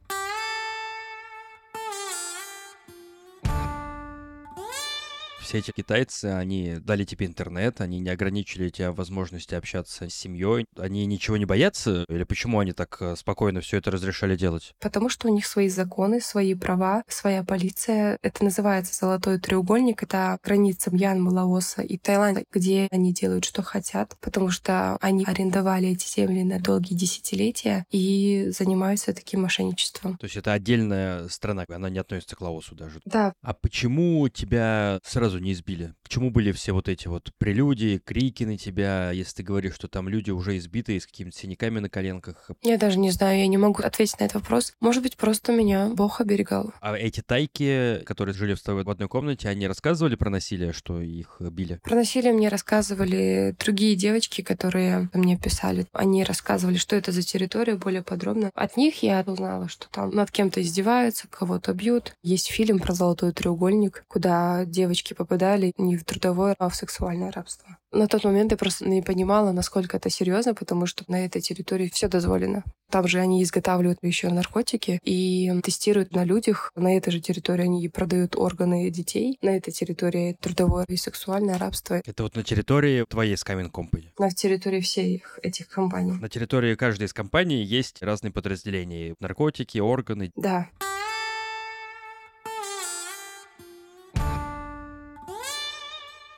Все 5.53 5.59
эти 5.59 5.69
китайцы, 5.69 6.25
они 6.25 6.77
дали 6.79 7.03
тебе 7.03 7.27
интернет, 7.27 7.79
они 7.79 7.99
не 7.99 8.09
ограничили 8.09 8.69
тебя 8.69 8.91
возможности 8.91 9.53
общаться 9.53 10.09
с 10.09 10.13
семьей, 10.15 10.65
они 10.75 11.05
ничего 11.05 11.37
не 11.37 11.45
боятся? 11.45 12.05
Или 12.09 12.23
почему 12.23 12.57
они 12.57 12.71
так 12.71 12.97
э, 12.99 13.15
спокойно 13.15 13.61
все 13.61 13.77
это 13.77 13.91
разрешали 13.91 14.35
делать? 14.35 14.73
Потому 14.79 15.09
что 15.09 15.27
у 15.27 15.31
них 15.31 15.45
свои 15.45 15.69
законы, 15.69 16.21
свои 16.21 16.55
права, 16.55 17.03
своя 17.07 17.43
полиция. 17.43 18.17
Это 18.23 18.43
называется 18.43 18.95
«золотой 18.95 19.39
треугольник». 19.39 20.01
Это 20.01 20.39
граница 20.43 20.89
Мьянмы, 20.89 21.31
Лаоса 21.31 21.83
и 21.83 21.99
Таиланда, 21.99 22.45
где 22.51 22.87
они 22.89 23.13
делают, 23.13 23.45
что 23.45 23.61
хотят, 23.61 24.17
потому 24.21 24.49
что 24.49 24.97
они 25.01 25.23
арендовали 25.23 25.89
эти 25.89 26.07
земли 26.07 26.43
на 26.43 26.59
долгие 26.59 26.95
десятилетия 26.95 27.85
и 27.91 28.47
занимаются 28.49 29.13
таким 29.13 29.43
мошенничеством. 29.43 30.17
То 30.17 30.25
есть 30.25 30.35
это 30.35 30.51
отдельная 30.53 31.27
страна, 31.27 31.65
она 31.69 31.91
не 31.91 31.99
относится 31.99 32.35
к 32.35 32.41
Лаосу 32.41 32.73
даже? 32.73 33.01
Да. 33.05 33.35
А 33.43 33.53
почему 33.53 34.27
тебя 34.29 34.99
сразу 35.03 35.42
не 35.43 35.53
избили? 35.53 35.93
К 36.03 36.09
чему 36.09 36.31
были 36.31 36.51
все 36.51 36.71
вот 36.73 36.89
эти 36.89 37.07
вот 37.07 37.31
прелюдии, 37.37 37.99
крики 37.99 38.43
на 38.43 38.57
тебя, 38.57 39.11
если 39.11 39.37
ты 39.37 39.43
говоришь, 39.43 39.75
что 39.75 39.87
там 39.87 40.09
люди 40.09 40.31
уже 40.31 40.57
избитые 40.57 40.99
с 40.99 41.05
какими-то 41.05 41.37
синяками 41.37 41.79
на 41.79 41.89
коленках? 41.89 42.49
Я 42.61 42.77
даже 42.77 42.97
не 42.97 43.11
знаю, 43.11 43.39
я 43.39 43.47
не 43.47 43.57
могу 43.57 43.83
ответить 43.83 44.19
на 44.19 44.25
этот 44.25 44.35
вопрос. 44.35 44.73
Может 44.79 45.03
быть, 45.03 45.17
просто 45.17 45.51
меня 45.51 45.89
Бог 45.89 46.21
оберегал. 46.21 46.73
А 46.81 46.95
эти 46.95 47.21
тайки, 47.21 48.01
которые 48.05 48.33
жили 48.33 48.55
с 48.55 48.61
тобой 48.61 48.83
в 48.83 48.89
одной 48.89 49.07
комнате, 49.07 49.49
они 49.49 49.67
рассказывали 49.67 50.15
про 50.15 50.29
насилие, 50.29 50.73
что 50.73 51.01
их 51.01 51.37
били? 51.39 51.79
Про 51.83 51.95
насилие 51.95 52.33
мне 52.33 52.47
рассказывали 52.47 53.55
другие 53.59 53.95
девочки, 53.95 54.41
которые 54.41 55.09
мне 55.13 55.37
писали. 55.37 55.85
Они 55.93 56.23
рассказывали, 56.23 56.77
что 56.77 56.95
это 56.95 57.11
за 57.11 57.21
территория 57.21 57.75
более 57.75 58.03
подробно. 58.03 58.51
От 58.55 58.77
них 58.77 59.03
я 59.03 59.23
узнала, 59.25 59.67
что 59.67 59.87
там 59.89 60.11
над 60.11 60.31
кем-то 60.31 60.61
издеваются, 60.61 61.27
кого-то 61.27 61.73
бьют. 61.73 62.15
Есть 62.23 62.47
фильм 62.47 62.79
про 62.79 62.93
золотой 62.93 63.31
треугольник, 63.33 64.05
куда 64.07 64.65
девочки 64.65 65.13
попадали 65.33 65.73
не 65.77 65.97
в 65.97 66.03
трудовое, 66.03 66.55
а 66.59 66.69
в 66.69 66.75
сексуальное 66.75 67.31
рабство. 67.31 67.77
На 67.91 68.07
тот 68.07 68.23
момент 68.23 68.51
я 68.51 68.57
просто 68.57 68.87
не 68.87 69.01
понимала, 69.01 69.51
насколько 69.51 69.97
это 69.97 70.09
серьезно, 70.09 70.53
потому 70.53 70.85
что 70.85 71.03
на 71.07 71.25
этой 71.25 71.41
территории 71.41 71.89
все 71.89 72.07
дозволено. 72.07 72.63
Там 72.91 73.07
же 73.07 73.19
они 73.19 73.41
изготавливают 73.41 73.97
еще 74.03 74.29
наркотики 74.29 74.99
и 75.03 75.51
тестируют 75.63 76.13
на 76.13 76.23
людях. 76.23 76.71
На 76.75 76.95
этой 76.95 77.11
же 77.11 77.19
территории 77.19 77.63
они 77.63 77.89
продают 77.89 78.35
органы 78.35 78.89
детей. 78.91 79.37
На 79.41 79.57
этой 79.57 79.71
территории 79.71 80.37
трудовое 80.39 80.85
и 80.87 80.97
сексуальное 80.97 81.57
рабство. 81.57 82.01
Это 82.05 82.23
вот 82.23 82.35
на 82.35 82.43
территории 82.43 83.05
твоей 83.09 83.35
Scamming 83.35 83.71
Company? 83.71 84.09
На 84.19 84.29
территории 84.29 84.81
всех 84.81 85.39
этих 85.41 85.67
компаний. 85.67 86.11
На 86.11 86.29
территории 86.29 86.75
каждой 86.75 87.05
из 87.05 87.13
компаний 87.13 87.63
есть 87.63 88.03
разные 88.03 88.31
подразделения. 88.31 89.15
Наркотики, 89.19 89.79
органы. 89.79 90.31
Да. 90.35 90.69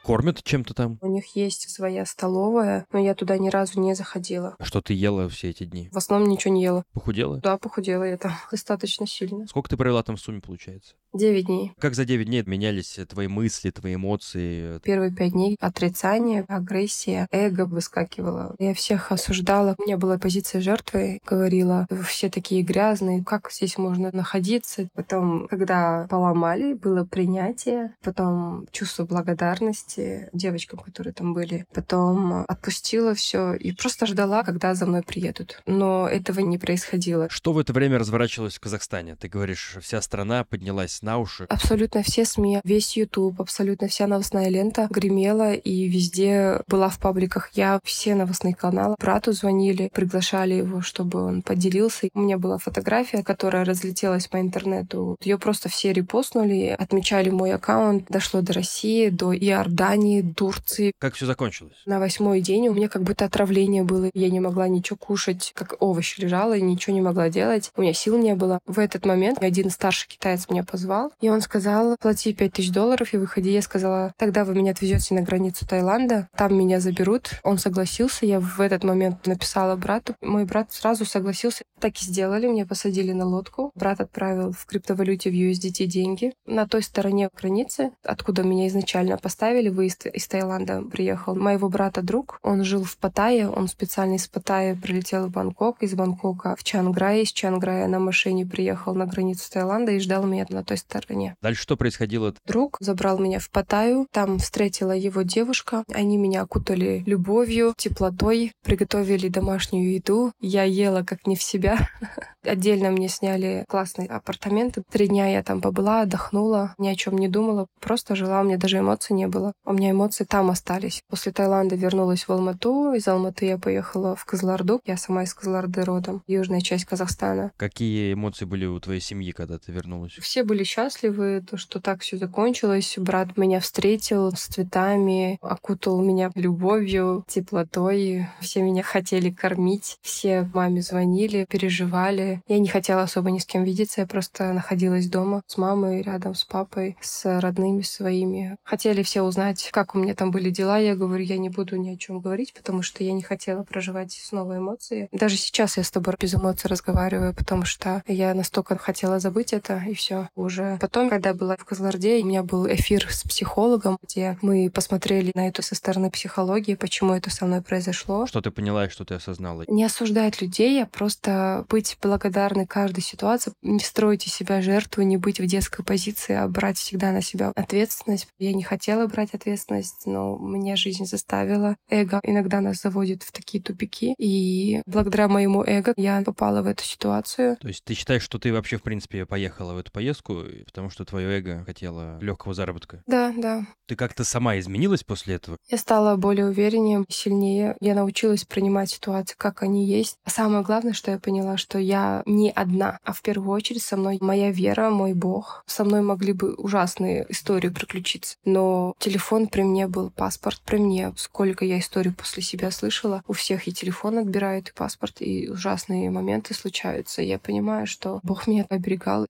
Кормят 0.05 0.43
чем-то 0.43 0.73
там? 0.75 0.99
У 1.01 1.07
них 1.07 1.35
есть 1.35 1.69
своя 1.69 2.05
столовая, 2.05 2.85
но 2.91 2.99
я 2.99 3.15
туда 3.15 3.39
ни 3.39 3.49
разу 3.49 3.79
не 3.79 3.95
заходила. 3.95 4.55
Что 4.61 4.81
ты 4.81 4.93
ела 4.93 5.27
все 5.29 5.49
эти 5.49 5.63
дни? 5.63 5.89
В 5.91 5.97
основном 5.97 6.29
ничего 6.29 6.53
не 6.53 6.61
ела. 6.61 6.83
Похудела? 6.93 7.39
Да, 7.39 7.57
похудела 7.57 8.03
я 8.03 8.17
там 8.17 8.33
достаточно 8.51 9.07
сильно. 9.07 9.47
Сколько 9.47 9.69
ты 9.69 9.77
провела 9.77 10.03
там 10.03 10.15
в 10.15 10.21
сумме, 10.21 10.41
получается? 10.41 10.93
Девять 11.15 11.45
дней. 11.45 11.71
Как 11.79 11.95
за 11.95 12.03
девять 12.03 12.27
дней 12.27 12.43
менялись 12.45 12.99
твои 13.07 13.29
мысли, 13.29 13.69
твои 13.69 13.95
эмоции? 13.95 14.79
Первые 14.79 15.13
пять 15.13 15.31
дней 15.31 15.55
отрицание, 15.61 16.43
агрессия, 16.49 17.29
эго 17.31 17.65
выскакивало. 17.65 18.53
Я 18.59 18.73
всех 18.73 19.13
осуждала. 19.13 19.75
У 19.77 19.83
меня 19.83 19.95
была 19.95 20.17
позиция 20.17 20.59
жертвы. 20.59 21.21
Говорила, 21.25 21.87
все 22.05 22.29
такие 22.29 22.63
грязные, 22.63 23.23
как 23.23 23.49
здесь 23.49 23.77
можно 23.77 24.09
находиться? 24.11 24.89
Потом, 24.93 25.47
когда 25.47 26.05
поломали, 26.09 26.73
было 26.73 27.05
принятие. 27.05 27.95
Потом 28.03 28.67
чувство 28.73 29.05
благодарности 29.05 30.27
девочкам, 30.33 30.79
которые 30.79 31.13
там 31.13 31.33
были. 31.33 31.65
Потом 31.73 32.43
отпустила 32.45 33.13
все 33.13 33.53
и 33.53 33.71
просто 33.71 34.05
ждала, 34.05 34.43
когда 34.43 34.75
за 34.75 34.85
мной 34.85 35.01
приедут. 35.01 35.61
Но 35.65 36.09
этого 36.09 36.41
не 36.41 36.57
происходило. 36.57 37.29
Что 37.29 37.53
в 37.53 37.57
это 37.57 37.71
время 37.71 37.99
разворачивалось 37.99 38.55
в 38.55 38.59
Казахстане? 38.59 39.15
Ты 39.15 39.29
говоришь, 39.29 39.77
вся 39.81 40.01
страна 40.01 40.43
поднялась 40.43 41.04
на 41.05 41.19
уши. 41.19 41.45
Абсолютно 41.47 42.03
все 42.03 42.25
СМИ, 42.25 42.59
весь 42.63 42.97
YouTube, 42.97 43.39
абсолютно 43.39 43.87
вся 43.87 44.07
новостная 44.07 44.49
лента 44.49 44.87
гремела 44.89 45.53
и 45.53 45.87
везде 45.87 46.61
была 46.67 46.89
в 46.89 46.99
пабликах 46.99 47.51
я. 47.53 47.79
Все 47.83 48.15
новостные 48.15 48.55
каналы. 48.55 48.95
Брату 48.99 49.31
звонили, 49.31 49.89
приглашали 49.93 50.55
его, 50.55 50.81
чтобы 50.81 51.23
он 51.23 51.41
поделился. 51.43 52.09
У 52.13 52.19
меня 52.19 52.37
была 52.37 52.57
фотография, 52.57 53.23
которая 53.23 53.63
разлетелась 53.63 54.27
по 54.27 54.41
интернету. 54.41 55.15
Ее 55.21 55.37
просто 55.37 55.69
все 55.69 55.93
репостнули, 55.93 56.75
отмечали 56.77 57.29
мой 57.29 57.53
аккаунт. 57.53 58.07
Дошло 58.09 58.41
до 58.41 58.53
России, 58.53 59.09
до 59.09 59.33
Иордании, 59.33 60.21
Турции. 60.21 60.91
Как 60.99 61.13
все 61.13 61.27
закончилось? 61.27 61.77
На 61.85 61.99
восьмой 61.99 62.41
день 62.41 62.67
у 62.67 62.73
меня 62.73 62.89
как 62.89 63.03
будто 63.03 63.25
отравление 63.25 63.83
было. 63.83 64.09
Я 64.13 64.29
не 64.29 64.39
могла 64.39 64.67
ничего 64.67 64.97
кушать, 64.97 65.51
как 65.55 65.75
овощ 65.79 66.17
лежала 66.17 66.57
и 66.57 66.61
ничего 66.61 66.95
не 66.95 67.01
могла 67.01 67.29
делать. 67.29 67.71
У 67.75 67.81
меня 67.81 67.93
сил 67.93 68.17
не 68.17 68.33
было. 68.33 68.59
В 68.65 68.79
этот 68.79 69.05
момент 69.05 69.43
один 69.43 69.69
старший 69.69 70.09
китаец 70.09 70.49
меня 70.49 70.63
позвал 70.63 70.94
позвал, 70.95 71.11
и 71.21 71.29
он 71.29 71.41
сказал, 71.41 71.97
плати 71.99 72.33
5000 72.33 72.71
долларов 72.71 73.13
и 73.13 73.17
выходи. 73.17 73.51
Я 73.51 73.61
сказала, 73.61 74.13
тогда 74.17 74.45
вы 74.45 74.55
меня 74.55 74.71
отвезете 74.71 75.13
на 75.13 75.21
границу 75.21 75.67
Таиланда, 75.67 76.27
там 76.35 76.57
меня 76.57 76.79
заберут. 76.79 77.31
Он 77.43 77.57
согласился, 77.57 78.25
я 78.25 78.39
в 78.39 78.59
этот 78.61 78.83
момент 78.83 79.27
написала 79.27 79.75
брату. 79.75 80.15
Мой 80.21 80.45
брат 80.45 80.71
сразу 80.71 81.05
согласился. 81.05 81.63
Так 81.79 82.01
и 82.01 82.05
сделали, 82.05 82.47
меня 82.47 82.65
посадили 82.65 83.11
на 83.11 83.25
лодку. 83.25 83.71
Брат 83.75 83.99
отправил 83.99 84.51
в 84.51 84.65
криптовалюте 84.65 85.29
в 85.29 85.33
USDT 85.33 85.85
деньги. 85.85 86.33
На 86.45 86.67
той 86.67 86.81
стороне 86.81 87.29
границы, 87.35 87.91
откуда 88.03 88.43
меня 88.43 88.67
изначально 88.67 89.17
поставили, 89.17 89.69
выезд 89.69 90.05
из 90.05 90.27
Таиланда 90.27 90.83
приехал. 90.83 91.35
Моего 91.35 91.69
брата 91.69 92.01
друг, 92.01 92.39
он 92.43 92.63
жил 92.63 92.83
в 92.83 92.97
Паттайе, 92.97 93.49
он 93.49 93.67
специально 93.67 94.15
из 94.15 94.27
Паттайи 94.27 94.73
прилетел 94.73 95.27
в 95.27 95.31
Бангкок, 95.31 95.83
из 95.83 95.93
Бангкока 95.93 96.55
в 96.55 96.63
Чанграй, 96.63 97.23
из 97.23 97.31
Чанграя 97.31 97.87
на 97.87 97.99
машине 97.99 98.45
приехал 98.45 98.95
на 98.95 99.05
границу 99.05 99.51
Таиланда 99.51 99.91
и 99.91 99.99
ждал 99.99 100.25
меня 100.25 100.45
на 100.49 100.63
той 100.63 100.74
стороне. 100.77 101.35
Дальше 101.41 101.61
что 101.61 101.77
происходило? 101.77 102.33
Друг 102.45 102.77
забрал 102.79 103.19
меня 103.19 103.39
в 103.39 103.49
Паттайю, 103.49 104.07
там 104.11 104.39
встретила 104.39 104.91
его 104.91 105.21
девушка. 105.21 105.83
Они 105.93 106.17
меня 106.17 106.41
окутали 106.41 107.03
любовью, 107.05 107.73
теплотой, 107.77 108.51
приготовили 108.63 109.27
домашнюю 109.27 109.93
еду. 109.93 110.31
Я 110.39 110.63
ела 110.63 111.03
как 111.03 111.27
не 111.27 111.35
в 111.35 111.43
себя. 111.43 111.89
Отдельно 112.43 112.91
мне 112.91 113.09
сняли 113.09 113.65
классные 113.67 114.07
апартаменты. 114.07 114.83
Три 114.91 115.07
дня 115.07 115.27
я 115.27 115.43
там 115.43 115.61
побыла, 115.61 116.01
отдохнула, 116.01 116.75
ни 116.77 116.87
о 116.87 116.95
чем 116.95 117.17
не 117.17 117.27
думала, 117.27 117.67
просто 117.79 118.15
жила, 118.15 118.41
у 118.41 118.43
меня 118.43 118.57
даже 118.57 118.79
эмоций 118.79 119.15
не 119.15 119.27
было. 119.27 119.53
У 119.65 119.73
меня 119.73 119.91
эмоции 119.91 120.25
там 120.25 120.49
остались. 120.49 121.01
После 121.09 121.31
Таиланда 121.31 121.75
вернулась 121.75 122.27
в 122.27 122.31
Алмату, 122.31 122.93
из 122.93 123.07
Алматы 123.07 123.45
я 123.45 123.57
поехала 123.57 124.15
в 124.15 124.25
Кызылорду. 124.25 124.79
Я 124.85 124.97
сама 124.97 125.23
из 125.23 125.33
Кызылорды 125.33 125.83
родом, 125.83 126.21
южная 126.27 126.61
часть 126.61 126.85
Казахстана. 126.85 127.51
Какие 127.57 128.13
эмоции 128.13 128.45
были 128.45 128.65
у 128.65 128.79
твоей 128.79 129.01
семьи, 129.01 129.31
когда 129.31 129.57
ты 129.57 129.71
вернулась? 129.71 130.13
Все 130.13 130.43
были 130.43 130.63
счастливы, 130.65 131.43
то, 131.49 131.57
что 131.57 131.79
так 131.79 132.01
все 132.01 132.17
закончилось. 132.17 132.95
Брат 132.97 133.37
меня 133.37 133.59
встретил 133.59 134.31
с 134.31 134.47
цветами, 134.47 135.37
окутал 135.41 136.01
меня 136.01 136.31
любовью, 136.35 137.23
теплотой. 137.27 138.27
Все 138.41 138.61
меня 138.61 138.83
хотели 138.83 139.29
кормить, 139.29 139.97
все 140.01 140.49
маме 140.53 140.81
звонили, 140.81 141.45
переживали. 141.49 142.41
Я 142.47 142.59
не 142.59 142.67
хотела 142.67 143.03
особо 143.03 143.31
ни 143.31 143.39
с 143.39 143.45
кем 143.45 143.63
видеться, 143.63 144.01
я 144.01 144.07
просто 144.07 144.51
находилась 144.53 145.07
дома 145.07 145.41
с 145.47 145.57
мамой, 145.57 146.01
рядом 146.01 146.35
с 146.35 146.43
папой, 146.43 146.97
с 147.01 147.39
родными 147.39 147.81
своими. 147.81 148.57
Хотели 148.63 149.03
все 149.03 149.21
узнать, 149.21 149.69
как 149.71 149.95
у 149.95 149.99
меня 149.99 150.15
там 150.15 150.31
были 150.31 150.49
дела. 150.49 150.77
Я 150.77 150.95
говорю, 150.95 151.23
я 151.23 151.37
не 151.37 151.49
буду 151.49 151.77
ни 151.77 151.89
о 151.89 151.97
чем 151.97 152.19
говорить, 152.19 152.53
потому 152.53 152.81
что 152.81 153.03
я 153.03 153.13
не 153.13 153.21
хотела 153.21 153.63
проживать 153.63 154.11
снова 154.11 154.57
эмоции. 154.57 155.07
Даже 155.11 155.37
сейчас 155.37 155.77
я 155.77 155.83
с 155.83 155.91
тобой 155.91 156.15
без 156.19 156.33
эмоций 156.35 156.69
разговариваю, 156.69 157.33
потому 157.33 157.65
что 157.65 158.03
я 158.07 158.33
настолько 158.33 158.77
хотела 158.77 159.19
забыть 159.19 159.53
это, 159.53 159.81
и 159.87 159.93
все 159.93 160.29
уже 160.35 160.54
Потом, 160.79 161.09
когда 161.09 161.33
была 161.33 161.57
в 161.57 161.65
Козларде, 161.65 162.21
у 162.21 162.25
меня 162.25 162.43
был 162.43 162.67
эфир 162.67 163.07
с 163.09 163.23
психологом, 163.23 163.97
где 164.03 164.37
мы 164.41 164.69
посмотрели 164.69 165.31
на 165.35 165.47
это 165.47 165.61
со 165.61 165.75
стороны 165.75 166.09
психологии, 166.11 166.75
почему 166.75 167.13
это 167.13 167.29
со 167.29 167.45
мной 167.45 167.61
произошло. 167.61 168.25
Что 168.27 168.41
ты 168.41 168.51
поняла 168.51 168.85
и 168.85 168.89
что 168.89 169.05
ты 169.05 169.15
осознала? 169.15 169.63
Не 169.67 169.83
осуждать 169.83 170.41
людей, 170.41 170.83
а 170.83 170.85
просто 170.85 171.65
быть 171.69 171.97
благодарной 172.01 172.65
каждой 172.65 173.01
ситуации, 173.01 173.53
не 173.61 173.79
строить 173.79 174.27
из 174.27 174.33
себя 174.33 174.61
жертву, 174.61 175.03
не 175.03 175.17
быть 175.17 175.39
в 175.39 175.45
детской 175.45 175.83
позиции, 175.83 176.35
а 176.35 176.47
брать 176.47 176.77
всегда 176.77 177.11
на 177.11 177.21
себя 177.21 177.51
ответственность. 177.55 178.27
Я 178.39 178.53
не 178.53 178.63
хотела 178.63 179.07
брать 179.07 179.33
ответственность, 179.33 180.05
но 180.05 180.37
меня 180.37 180.75
жизнь 180.75 181.05
заставила. 181.05 181.75
Эго 181.89 182.19
иногда 182.23 182.61
нас 182.61 182.81
заводит 182.81 183.23
в 183.23 183.31
такие 183.31 183.61
тупики, 183.61 184.15
и 184.17 184.81
благодаря 184.85 185.27
моему 185.27 185.63
эго 185.63 185.93
я 185.97 186.21
попала 186.21 186.61
в 186.61 186.67
эту 186.67 186.83
ситуацию. 186.83 187.57
То 187.57 187.67
есть 187.67 187.83
ты 187.83 187.93
считаешь, 187.93 188.23
что 188.23 188.39
ты 188.39 188.51
вообще, 188.53 188.77
в 188.77 188.83
принципе, 188.83 189.25
поехала 189.25 189.73
в 189.73 189.77
эту 189.77 189.91
поездку, 189.91 190.43
потому 190.65 190.89
что 190.89 191.05
твое 191.05 191.39
эго 191.39 191.63
хотело 191.65 192.19
легкого 192.19 192.53
заработка? 192.53 193.03
Да, 193.07 193.33
да. 193.35 193.65
Ты 193.87 193.95
как-то 193.95 194.23
сама 194.23 194.57
изменилась 194.57 195.03
после 195.03 195.35
этого? 195.35 195.57
Я 195.69 195.77
стала 195.77 196.15
более 196.15 196.47
увереннее, 196.47 197.05
сильнее. 197.09 197.75
Я 197.79 197.95
научилась 197.95 198.45
принимать 198.45 198.89
ситуации, 198.89 199.35
как 199.37 199.63
они 199.63 199.85
есть. 199.85 200.17
А 200.23 200.29
самое 200.29 200.63
главное, 200.63 200.93
что 200.93 201.11
я 201.11 201.19
поняла, 201.19 201.57
что 201.57 201.77
я 201.77 202.23
не 202.25 202.51
одна, 202.51 202.99
а 203.03 203.13
в 203.13 203.21
первую 203.21 203.51
очередь 203.51 203.83
со 203.83 203.97
мной 203.97 204.17
моя 204.21 204.51
вера, 204.51 204.89
мой 204.89 205.13
Бог. 205.13 205.63
Со 205.67 205.83
мной 205.83 206.01
могли 206.01 206.33
бы 206.33 206.53
ужасные 206.55 207.25
истории 207.29 207.69
приключиться. 207.69 208.37
Но 208.45 208.95
телефон 208.99 209.47
при 209.47 209.61
мне 209.63 209.87
был, 209.87 210.09
паспорт 210.09 210.61
при 210.65 210.77
мне. 210.77 211.13
Сколько 211.17 211.65
я 211.65 211.79
историй 211.79 212.11
после 212.11 212.43
себя 212.43 212.71
слышала, 212.71 213.23
у 213.27 213.33
всех 213.33 213.67
и 213.67 213.73
телефон 213.73 214.17
отбирают, 214.17 214.69
и 214.69 214.73
паспорт, 214.73 215.21
и 215.21 215.49
ужасные 215.49 216.09
моменты 216.09 216.53
случаются. 216.53 217.21
Я 217.21 217.39
понимаю, 217.39 217.87
что 217.87 218.19
Бог 218.23 218.47
меня 218.47 218.65
оберегал. 218.69 219.27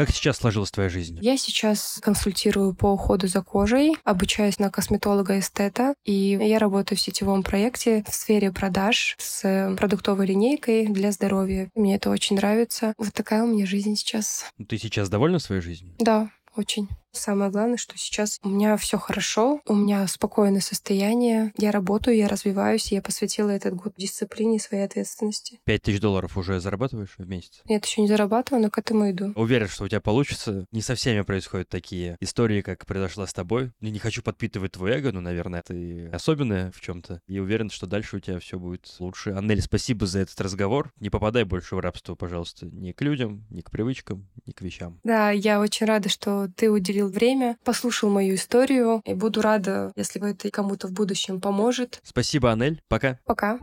Как 0.00 0.08
сейчас 0.12 0.38
сложилась 0.38 0.70
твоя 0.70 0.88
жизнь? 0.88 1.18
Я 1.20 1.36
сейчас 1.36 1.98
консультирую 2.00 2.72
по 2.74 2.86
уходу 2.86 3.28
за 3.28 3.42
кожей, 3.42 3.98
обучаюсь 4.04 4.58
на 4.58 4.70
косметолога-эстета, 4.70 5.92
и 6.06 6.38
я 6.40 6.58
работаю 6.58 6.96
в 6.96 7.02
сетевом 7.02 7.42
проекте 7.42 8.02
в 8.08 8.14
сфере 8.14 8.50
продаж 8.50 9.14
с 9.18 9.74
продуктовой 9.76 10.24
линейкой 10.24 10.86
для 10.86 11.12
здоровья. 11.12 11.68
Мне 11.74 11.96
это 11.96 12.08
очень 12.08 12.36
нравится. 12.36 12.94
Вот 12.96 13.12
такая 13.12 13.42
у 13.42 13.48
меня 13.48 13.66
жизнь 13.66 13.94
сейчас. 13.94 14.46
Ты 14.66 14.78
сейчас 14.78 15.10
довольна 15.10 15.38
своей 15.38 15.60
жизнью? 15.60 15.94
Да, 15.98 16.30
очень. 16.56 16.88
Самое 17.12 17.50
главное, 17.50 17.76
что 17.76 17.98
сейчас 17.98 18.38
у 18.42 18.48
меня 18.48 18.76
все 18.76 18.98
хорошо, 18.98 19.60
у 19.66 19.74
меня 19.74 20.06
спокойное 20.06 20.60
состояние, 20.60 21.52
я 21.58 21.70
работаю, 21.72 22.16
я 22.16 22.28
развиваюсь, 22.28 22.92
я 22.92 23.02
посвятила 23.02 23.50
этот 23.50 23.74
год 23.74 23.94
дисциплине 23.96 24.56
и 24.56 24.60
своей 24.60 24.84
ответственности. 24.84 25.60
Пять 25.64 25.82
тысяч 25.82 26.00
долларов 26.00 26.36
уже 26.36 26.60
зарабатываешь 26.60 27.14
в 27.18 27.28
месяц? 27.28 27.62
Нет, 27.68 27.84
еще 27.84 28.02
не 28.02 28.08
зарабатываю, 28.08 28.62
но 28.62 28.70
к 28.70 28.78
этому 28.78 29.10
иду. 29.10 29.32
Уверен, 29.34 29.68
что 29.68 29.84
у 29.84 29.88
тебя 29.88 30.00
получится. 30.00 30.66
Не 30.70 30.82
со 30.82 30.94
всеми 30.94 31.22
происходят 31.22 31.68
такие 31.68 32.16
истории, 32.20 32.62
как 32.62 32.86
произошла 32.86 33.26
с 33.26 33.32
тобой. 33.32 33.72
Я 33.80 33.90
не 33.90 33.98
хочу 33.98 34.22
подпитывать 34.22 34.72
твой 34.72 34.92
эго, 34.92 35.12
но, 35.12 35.20
наверное, 35.20 35.62
ты 35.62 36.08
особенная 36.12 36.70
в 36.70 36.80
чем-то. 36.80 37.20
И 37.26 37.38
уверен, 37.38 37.70
что 37.70 37.86
дальше 37.86 38.16
у 38.16 38.20
тебя 38.20 38.38
все 38.38 38.58
будет 38.58 38.88
лучше. 38.98 39.30
Аннель, 39.30 39.62
спасибо 39.62 40.06
за 40.06 40.20
этот 40.20 40.40
разговор. 40.40 40.92
Не 41.00 41.10
попадай 41.10 41.44
больше 41.44 41.74
в 41.74 41.80
рабство, 41.80 42.14
пожалуйста, 42.14 42.66
ни 42.66 42.92
к 42.92 43.02
людям, 43.02 43.44
ни 43.50 43.62
к 43.62 43.70
привычкам, 43.70 44.28
ни 44.46 44.52
к 44.52 44.60
вещам. 44.62 45.00
Да, 45.04 45.30
я 45.30 45.60
очень 45.60 45.86
рада, 45.86 46.08
что 46.08 46.48
ты 46.56 46.70
уделил 46.70 46.99
уделил 47.00 47.08
время, 47.08 47.56
послушал 47.64 48.10
мою 48.10 48.34
историю. 48.34 49.02
И 49.04 49.14
буду 49.14 49.40
рада, 49.40 49.92
если 49.96 50.30
это 50.30 50.50
кому-то 50.50 50.88
в 50.88 50.92
будущем 50.92 51.40
поможет. 51.40 52.00
Спасибо, 52.02 52.52
Анель. 52.52 52.80
Пока. 52.88 53.18
Пока. 53.24 53.58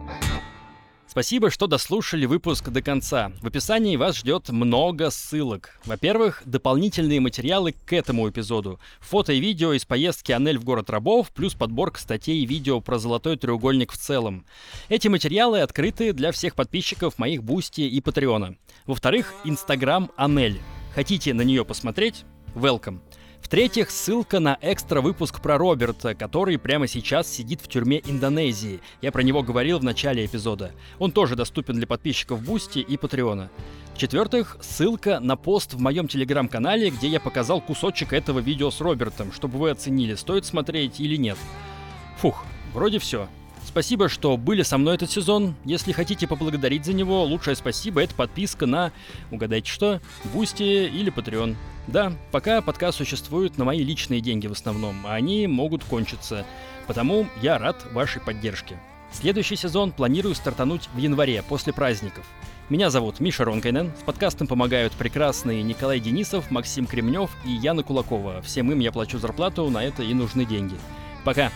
Спасибо, 1.10 1.50
что 1.50 1.67
дослушали 1.67 2.26
выпуск 2.26 2.69
до 2.69 2.82
конца. 2.82 3.32
В 3.41 3.47
описании 3.47 3.95
вас 3.95 4.17
ждет 4.17 4.50
много 4.50 5.10
ссылок. 5.10 5.80
Во-первых, 5.86 6.43
дополнительные 6.45 7.21
материалы 7.21 7.73
к 7.86 7.93
этому 7.93 8.30
эпизоду. 8.30 8.80
Фото 9.00 9.32
и 9.32 9.39
видео 9.39 9.73
из 9.73 9.86
поездки 9.86 10.34
Анель 10.34 10.60
в 10.60 10.65
город 10.65 10.89
рабов, 10.89 11.32
плюс 11.32 11.56
подборка 11.56 12.00
статей 12.00 12.43
и 12.43 12.45
видео 12.45 12.82
про 12.82 13.00
золотой 13.00 13.38
треугольник 13.38 13.93
в 13.93 13.97
целом. 13.97 14.45
Эти 14.89 15.08
материалы 15.08 15.62
открыты 15.62 16.12
для 16.12 16.32
всех 16.32 16.56
подписчиков 16.56 17.17
моих 17.17 17.41
Бусти 17.41 17.82
и 17.82 18.02
Патреона. 18.02 18.56
Во-вторых, 18.86 19.34
Инстаграм 19.45 20.12
Анель. 20.17 20.60
Хотите 20.93 21.34
на 21.34 21.41
нее 21.41 21.63
посмотреть? 21.63 22.26
Welcome. 22.54 23.07
В-третьих, 23.47 23.91
ссылка 23.91 24.41
на 24.41 24.57
экстра 24.62 24.99
выпуск 24.99 25.41
про 25.41 25.57
Роберта, 25.57 26.13
который 26.15 26.57
прямо 26.57 26.86
сейчас 26.86 27.29
сидит 27.29 27.62
в 27.62 27.69
тюрьме 27.69 28.01
Индонезии. 28.05 28.81
Я 29.01 29.13
про 29.13 29.21
него 29.23 29.41
говорил 29.41 29.79
в 29.79 29.86
начале 29.86 30.25
эпизода. 30.25 30.73
Он 30.99 31.13
тоже 31.13 31.38
доступен 31.38 31.75
для 31.75 31.88
подписчиков 31.88 32.41
Boosty 32.41 32.80
и 32.79 32.97
Патреона. 32.97 33.49
В-четвертых, 33.95 34.57
ссылка 34.60 35.21
на 35.21 35.38
пост 35.38 35.75
в 35.75 35.79
моем 35.79 36.10
телеграм-канале, 36.10 36.89
где 36.89 37.07
я 37.07 37.21
показал 37.21 37.62
кусочек 37.62 38.12
этого 38.12 38.39
видео 38.39 38.69
с 38.69 38.81
Робертом, 38.81 39.31
чтобы 39.31 39.60
вы 39.60 39.69
оценили, 39.69 40.15
стоит 40.15 40.45
смотреть 40.45 40.99
или 40.99 41.15
нет. 41.15 41.38
Фух, 42.17 42.43
вроде 42.73 42.99
все. 42.99 43.29
Спасибо, 43.67 44.08
что 44.08 44.38
были 44.38 44.63
со 44.63 44.77
мной 44.77 44.95
этот 44.95 45.12
сезон. 45.12 45.53
Если 45.65 45.91
хотите 45.91 46.25
поблагодарить 46.25 46.86
за 46.86 46.93
него, 46.93 47.23
лучшее 47.23 47.56
спасибо— 47.56 48.01
это 48.03 48.15
подписка 48.15 48.65
на, 48.65 48.93
угадайте 49.30 49.69
что, 49.69 49.99
Boosty 50.34 50.63
или 50.63 51.13
Patreon. 51.13 51.56
Да, 51.86 52.13
пока 52.32 52.62
подкаст 52.62 52.97
существует 52.97 53.58
на 53.58 53.65
мои 53.65 53.84
личные 53.84 54.21
деньги 54.21 54.47
в 54.47 54.53
основном, 54.53 55.06
а 55.06 55.13
они 55.13 55.47
могут 55.47 55.84
кончиться. 55.84 56.45
Потому 56.88 57.27
я 57.41 57.58
рад 57.58 57.86
вашей 57.91 58.21
поддержке. 58.21 58.80
Следующий 59.12 59.58
сезон 59.58 59.91
планирую 59.91 60.34
стартануть 60.34 60.89
в 60.93 60.97
январе, 60.97 61.43
после 61.43 61.73
праздников. 61.73 62.25
Меня 62.69 62.89
зовут 62.89 63.19
Миша 63.19 63.43
Ронкайнен. 63.43 63.91
С 63.99 64.03
подкастом 64.03 64.47
помогают 64.47 64.93
прекрасные 64.93 65.62
Николай 65.62 65.99
Денисов, 65.99 66.51
Максим 66.51 66.88
Кремнев 66.88 67.32
и 67.45 67.51
Яна 67.51 67.84
Кулакова. 67.84 68.41
Всем 68.41 68.71
им 68.71 68.80
я 68.80 68.93
плачу 68.93 69.19
зарплату, 69.19 69.69
на 69.69 69.84
это 69.84 70.03
и 70.03 70.13
нужны 70.13 70.45
деньги. 70.45 70.75
Пока! 71.25 71.51